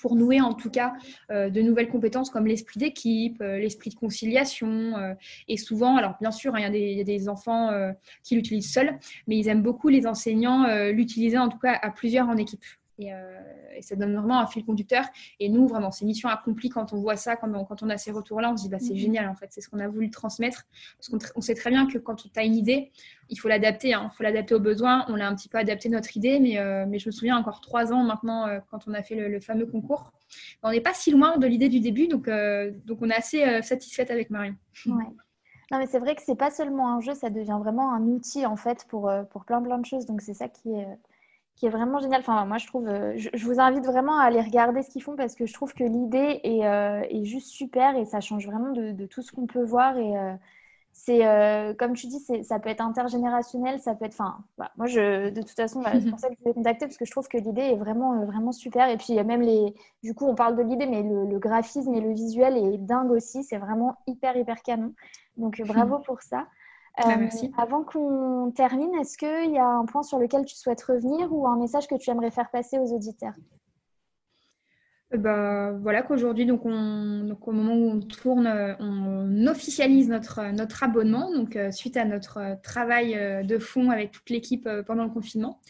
pour 0.00 0.16
nouer 0.16 0.40
en 0.40 0.54
tout 0.54 0.70
cas 0.70 0.94
euh, 1.30 1.50
de 1.50 1.60
nouvelles 1.60 1.88
compétences 1.88 2.30
comme 2.30 2.46
l'esprit 2.46 2.80
d'équipe, 2.80 3.40
euh, 3.40 3.58
l'esprit 3.58 3.90
de 3.90 3.94
conciliation. 3.94 4.96
Euh, 4.96 5.14
et 5.48 5.56
souvent, 5.56 5.96
alors 5.96 6.14
bien 6.20 6.30
sûr, 6.30 6.54
hein, 6.54 6.70
il 6.72 6.96
y, 6.96 7.00
a 7.00 7.04
des 7.04 7.28
enfants 7.28 7.70
qui 8.22 8.34
l'utilisent 8.34 8.72
seuls, 8.72 8.98
mais 9.26 9.36
ils 9.36 9.48
aiment 9.48 9.62
beaucoup 9.62 9.88
les 9.88 10.06
enseignants 10.06 10.66
l'utiliser 10.90 11.38
en 11.38 11.48
tout 11.48 11.58
cas 11.58 11.78
à 11.80 11.90
plusieurs 11.90 12.28
en 12.28 12.36
équipe. 12.36 12.62
Euh, 13.00 13.40
et, 13.74 13.82
ça 13.82 13.96
donne 13.96 14.14
vraiment 14.14 14.40
un 14.40 14.46
fil 14.46 14.64
conducteur. 14.64 15.04
Et 15.40 15.48
nous, 15.48 15.66
vraiment, 15.66 15.90
c'est 15.90 16.04
mission 16.04 16.28
accomplie 16.28 16.68
quand 16.68 16.92
on 16.92 17.00
voit 17.00 17.16
ça, 17.16 17.36
quand 17.36 17.52
on, 17.54 17.64
quand 17.64 17.82
on 17.82 17.88
a 17.88 17.96
ces 17.96 18.10
retours-là, 18.12 18.52
on 18.52 18.56
se 18.56 18.64
dit, 18.64 18.68
bah, 18.68 18.78
c'est 18.78 18.92
mhm. 18.92 18.98
génial, 18.98 19.28
en 19.28 19.34
fait, 19.34 19.46
c'est 19.50 19.60
ce 19.60 19.68
qu'on 19.68 19.80
a 19.80 19.88
voulu 19.88 20.10
transmettre. 20.10 20.64
Parce 20.98 21.08
qu'on 21.08 21.18
on 21.36 21.40
sait 21.40 21.54
très 21.54 21.70
bien 21.70 21.86
que 21.86 21.98
quand 21.98 22.14
tu 22.16 22.28
as 22.36 22.44
une 22.44 22.54
idée, 22.54 22.92
il 23.28 23.38
faut 23.38 23.48
l'adapter, 23.48 23.94
hein. 23.94 24.10
il 24.12 24.16
faut 24.16 24.22
l'adapter 24.22 24.54
aux 24.54 24.60
besoins. 24.60 25.04
On 25.08 25.16
l'a 25.16 25.28
un 25.28 25.34
petit 25.34 25.48
peu 25.48 25.58
adapté 25.58 25.88
notre 25.88 26.16
idée, 26.16 26.38
mais, 26.38 26.58
euh, 26.58 26.84
mais 26.86 26.98
je 26.98 27.08
me 27.08 27.12
souviens 27.12 27.36
encore 27.36 27.60
trois 27.60 27.92
ans 27.92 28.04
maintenant, 28.04 28.46
euh, 28.46 28.60
quand 28.70 28.86
on 28.86 28.94
a 28.94 29.02
fait 29.02 29.14
le, 29.14 29.40
fameux 29.40 29.66
concours. 29.66 30.12
On 30.62 30.70
n'est 30.70 30.80
pas 30.80 30.94
si 30.94 31.10
loin 31.10 31.36
de 31.36 31.46
l'idée 31.46 31.68
du 31.68 31.80
début, 31.80 32.06
donc, 32.06 32.28
donc 32.86 32.98
on 33.02 33.10
est 33.10 33.14
assez 33.14 33.60
satisfaite 33.62 34.10
avec 34.10 34.30
Marion. 34.30 34.54
Ouais. 34.86 35.04
Non, 35.70 35.78
mais 35.78 35.86
c'est 35.86 35.98
vrai 35.98 36.14
que 36.14 36.22
c'est 36.24 36.36
pas 36.36 36.50
seulement 36.50 36.94
un 36.94 37.00
jeu, 37.00 37.14
ça 37.14 37.28
devient 37.28 37.58
vraiment 37.58 37.92
un 37.92 38.02
outil 38.02 38.46
en 38.46 38.56
fait 38.56 38.86
pour, 38.88 39.10
pour 39.30 39.44
plein 39.44 39.60
plein 39.60 39.78
de 39.78 39.84
choses. 39.84 40.06
Donc 40.06 40.20
c'est 40.20 40.34
ça 40.34 40.48
qui 40.48 40.70
est, 40.70 40.86
qui 41.56 41.66
est 41.66 41.70
vraiment 41.70 42.00
génial. 42.00 42.20
Enfin, 42.20 42.44
moi, 42.44 42.58
je 42.58 42.66
trouve, 42.66 42.88
euh, 42.88 43.12
je, 43.16 43.44
vous 43.44 43.60
invite 43.60 43.84
vraiment 43.84 44.18
à 44.18 44.24
aller 44.24 44.40
regarder 44.40 44.82
ce 44.82 44.90
qu'ils 44.90 45.02
font 45.02 45.16
parce 45.16 45.34
que 45.34 45.46
je 45.46 45.52
trouve 45.52 45.72
que 45.74 45.84
l'idée 45.84 46.40
est, 46.42 46.66
euh, 46.66 47.02
est, 47.08 47.24
juste 47.24 47.48
super 47.48 47.96
et 47.96 48.04
ça 48.04 48.20
change 48.20 48.46
vraiment 48.46 48.72
de, 48.72 49.06
tout 49.06 49.22
ce 49.22 49.32
qu'on 49.32 49.46
peut 49.46 49.62
voir. 49.62 49.96
Et 49.98 50.16
euh, 50.16 50.32
c'est, 50.92 51.20
comme 51.78 51.94
tu 51.94 52.06
dis, 52.06 52.20
ça 52.44 52.58
peut 52.58 52.68
être 52.68 52.80
intergénérationnel, 52.80 53.80
ça 53.80 53.94
peut 53.94 54.04
être. 54.04 54.14
Enfin, 54.14 54.38
moi, 54.76 54.86
je, 54.86 55.30
de 55.30 55.40
toute 55.40 55.50
façon, 55.50 55.82
c'est 55.84 56.10
pour 56.10 56.18
ça 56.18 56.28
que 56.28 56.34
je 56.38 56.44
vous 56.44 56.50
ai 56.50 56.54
contacté 56.54 56.86
parce 56.86 56.98
que 56.98 57.04
je 57.04 57.10
trouve 57.10 57.28
que 57.28 57.38
l'idée 57.38 57.62
est 57.62 57.76
vraiment, 57.76 58.24
vraiment 58.24 58.52
super. 58.52 58.88
Et 58.88 58.96
puis, 58.96 59.14
même 59.22 59.42
les. 59.42 59.74
Du 60.02 60.14
coup, 60.14 60.26
on 60.26 60.34
parle 60.34 60.56
de 60.56 60.62
l'idée, 60.62 60.86
mais 60.86 61.02
le, 61.02 61.26
le, 61.26 61.38
graphisme 61.38 61.94
et 61.94 62.00
le 62.00 62.12
visuel 62.12 62.56
est 62.56 62.78
dingue 62.78 63.10
aussi. 63.10 63.42
C'est 63.44 63.58
vraiment 63.58 63.96
hyper, 64.06 64.36
hyper 64.36 64.62
canon. 64.62 64.92
Donc, 65.36 65.60
bravo 65.62 65.98
pour 66.06 66.22
ça. 66.22 66.46
Bah, 66.98 67.16
merci. 67.16 67.46
Euh, 67.46 67.62
avant 67.62 67.84
qu'on 67.84 68.52
termine, 68.54 68.94
est-ce 68.96 69.16
qu'il 69.16 69.52
y 69.52 69.58
a 69.58 69.66
un 69.66 69.84
point 69.86 70.02
sur 70.02 70.18
lequel 70.18 70.44
tu 70.44 70.56
souhaites 70.56 70.82
revenir 70.82 71.32
ou 71.32 71.46
un 71.46 71.56
message 71.56 71.86
que 71.86 71.94
tu 71.94 72.10
aimerais 72.10 72.30
faire 72.30 72.50
passer 72.50 72.78
aux 72.78 72.92
auditeurs? 72.92 73.34
Bah, 75.14 75.72
voilà 75.72 76.02
qu'aujourd'hui, 76.02 76.46
donc, 76.46 76.64
on, 76.64 77.36
au 77.38 77.52
moment 77.52 77.74
où 77.74 77.90
on 77.90 78.00
tourne, 78.00 78.46
on 78.78 79.46
officialise 79.46 80.08
notre, 80.08 80.52
notre 80.52 80.84
abonnement, 80.84 81.30
donc 81.30 81.54
euh, 81.54 81.70
suite 81.70 81.98
à 81.98 82.06
notre 82.06 82.60
travail 82.62 83.14
euh, 83.14 83.42
de 83.42 83.58
fond 83.58 83.90
avec 83.90 84.12
toute 84.12 84.30
l'équipe 84.30 84.66
pendant 84.86 85.04
le 85.04 85.10
confinement, 85.10 85.60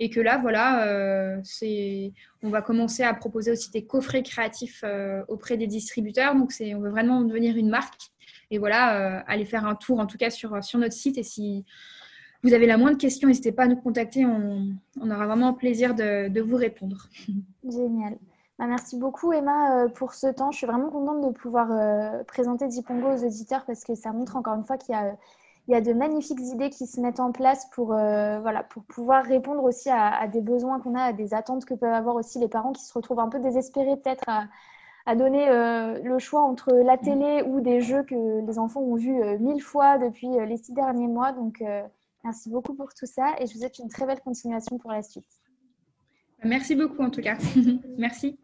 et 0.00 0.10
que 0.10 0.20
là, 0.20 0.38
voilà, 0.38 1.40
c'est, 1.44 2.12
on 2.42 2.50
va 2.50 2.60
commencer 2.60 3.02
à 3.02 3.12
proposer 3.14 3.52
aussi 3.52 3.70
des 3.70 3.86
coffrets 3.86 4.22
créatifs 4.22 4.84
auprès 5.28 5.56
des 5.58 5.66
distributeurs. 5.66 6.34
Donc, 6.34 6.52
c'est, 6.52 6.74
on 6.74 6.80
veut 6.80 6.90
vraiment 6.90 7.22
devenir 7.22 7.56
une 7.56 7.68
marque 7.68 8.10
et 8.50 8.58
voilà, 8.58 9.18
euh, 9.18 9.22
allez 9.26 9.44
faire 9.44 9.66
un 9.66 9.74
tour 9.74 10.00
en 10.00 10.06
tout 10.06 10.18
cas 10.18 10.30
sur, 10.30 10.62
sur 10.62 10.78
notre 10.78 10.94
site. 10.94 11.18
Et 11.18 11.22
si 11.22 11.64
vous 12.42 12.52
avez 12.52 12.66
la 12.66 12.76
moindre 12.76 12.98
question, 12.98 13.28
n'hésitez 13.28 13.52
pas 13.52 13.64
à 13.64 13.68
nous 13.68 13.76
contacter. 13.76 14.26
On, 14.26 14.76
aura 15.00 15.26
vraiment 15.26 15.54
plaisir 15.54 15.94
de, 15.94 16.40
vous 16.40 16.56
répondre. 16.56 17.08
Génial. 17.64 18.18
Bah, 18.58 18.66
merci 18.66 18.98
beaucoup 18.98 19.32
Emma 19.32 19.84
euh, 19.84 19.88
pour 19.88 20.14
ce 20.14 20.26
temps. 20.26 20.50
Je 20.50 20.58
suis 20.58 20.66
vraiment 20.66 20.90
contente 20.90 21.22
de 21.22 21.30
pouvoir 21.30 21.70
euh, 21.70 22.24
présenter 22.24 22.66
Dipongo 22.66 23.08
aux 23.08 23.24
auditeurs 23.24 23.64
parce 23.64 23.84
que 23.84 23.94
ça 23.94 24.12
montre 24.12 24.36
encore 24.36 24.54
une 24.54 24.64
fois 24.64 24.76
qu'il 24.76 24.94
y 24.94 24.98
a, 24.98 25.16
il 25.68 25.72
y 25.72 25.74
a 25.74 25.80
de 25.80 25.92
magnifiques 25.92 26.40
idées 26.40 26.68
qui 26.68 26.86
se 26.86 27.00
mettent 27.00 27.20
en 27.20 27.32
place 27.32 27.66
pour, 27.70 27.88
voilà, 27.88 28.64
pour 28.64 28.82
pouvoir 28.84 29.24
répondre 29.24 29.62
aussi 29.62 29.88
à, 29.88 30.26
des 30.26 30.40
besoins 30.40 30.80
qu'on 30.80 30.96
a, 30.96 31.04
à 31.04 31.12
des 31.12 31.32
attentes 31.32 31.64
que 31.64 31.74
peuvent 31.74 31.92
avoir 31.92 32.16
aussi 32.16 32.40
les 32.40 32.48
parents 32.48 32.72
qui 32.72 32.82
se 32.82 32.92
retrouvent 32.92 33.20
un 33.20 33.28
peu 33.28 33.38
désespérés 33.38 33.96
peut-être 33.96 34.28
à 35.10 35.16
donner 35.16 35.48
euh, 35.48 35.98
le 36.04 36.20
choix 36.20 36.42
entre 36.42 36.72
la 36.72 36.96
télé 36.96 37.42
ou 37.44 37.60
des 37.60 37.80
jeux 37.80 38.04
que 38.04 38.46
les 38.46 38.58
enfants 38.60 38.80
ont 38.80 38.94
vus 38.94 39.20
euh, 39.20 39.38
mille 39.40 39.60
fois 39.60 39.98
depuis 39.98 40.28
euh, 40.28 40.46
les 40.46 40.56
six 40.56 40.72
derniers 40.72 41.08
mois. 41.08 41.32
Donc, 41.32 41.64
merci 42.22 42.48
beaucoup 42.48 42.74
pour 42.74 42.94
tout 42.94 43.06
ça 43.06 43.34
et 43.40 43.46
je 43.48 43.54
vous 43.54 43.58
souhaite 43.58 43.80
une 43.80 43.88
très 43.88 44.06
belle 44.06 44.20
continuation 44.20 44.78
pour 44.78 44.92
la 44.92 45.02
suite. 45.02 45.26
Merci 46.44 46.76
beaucoup 46.76 47.02
en 47.02 47.10
tout 47.10 47.22
cas. 47.22 47.36
merci. 47.98 48.38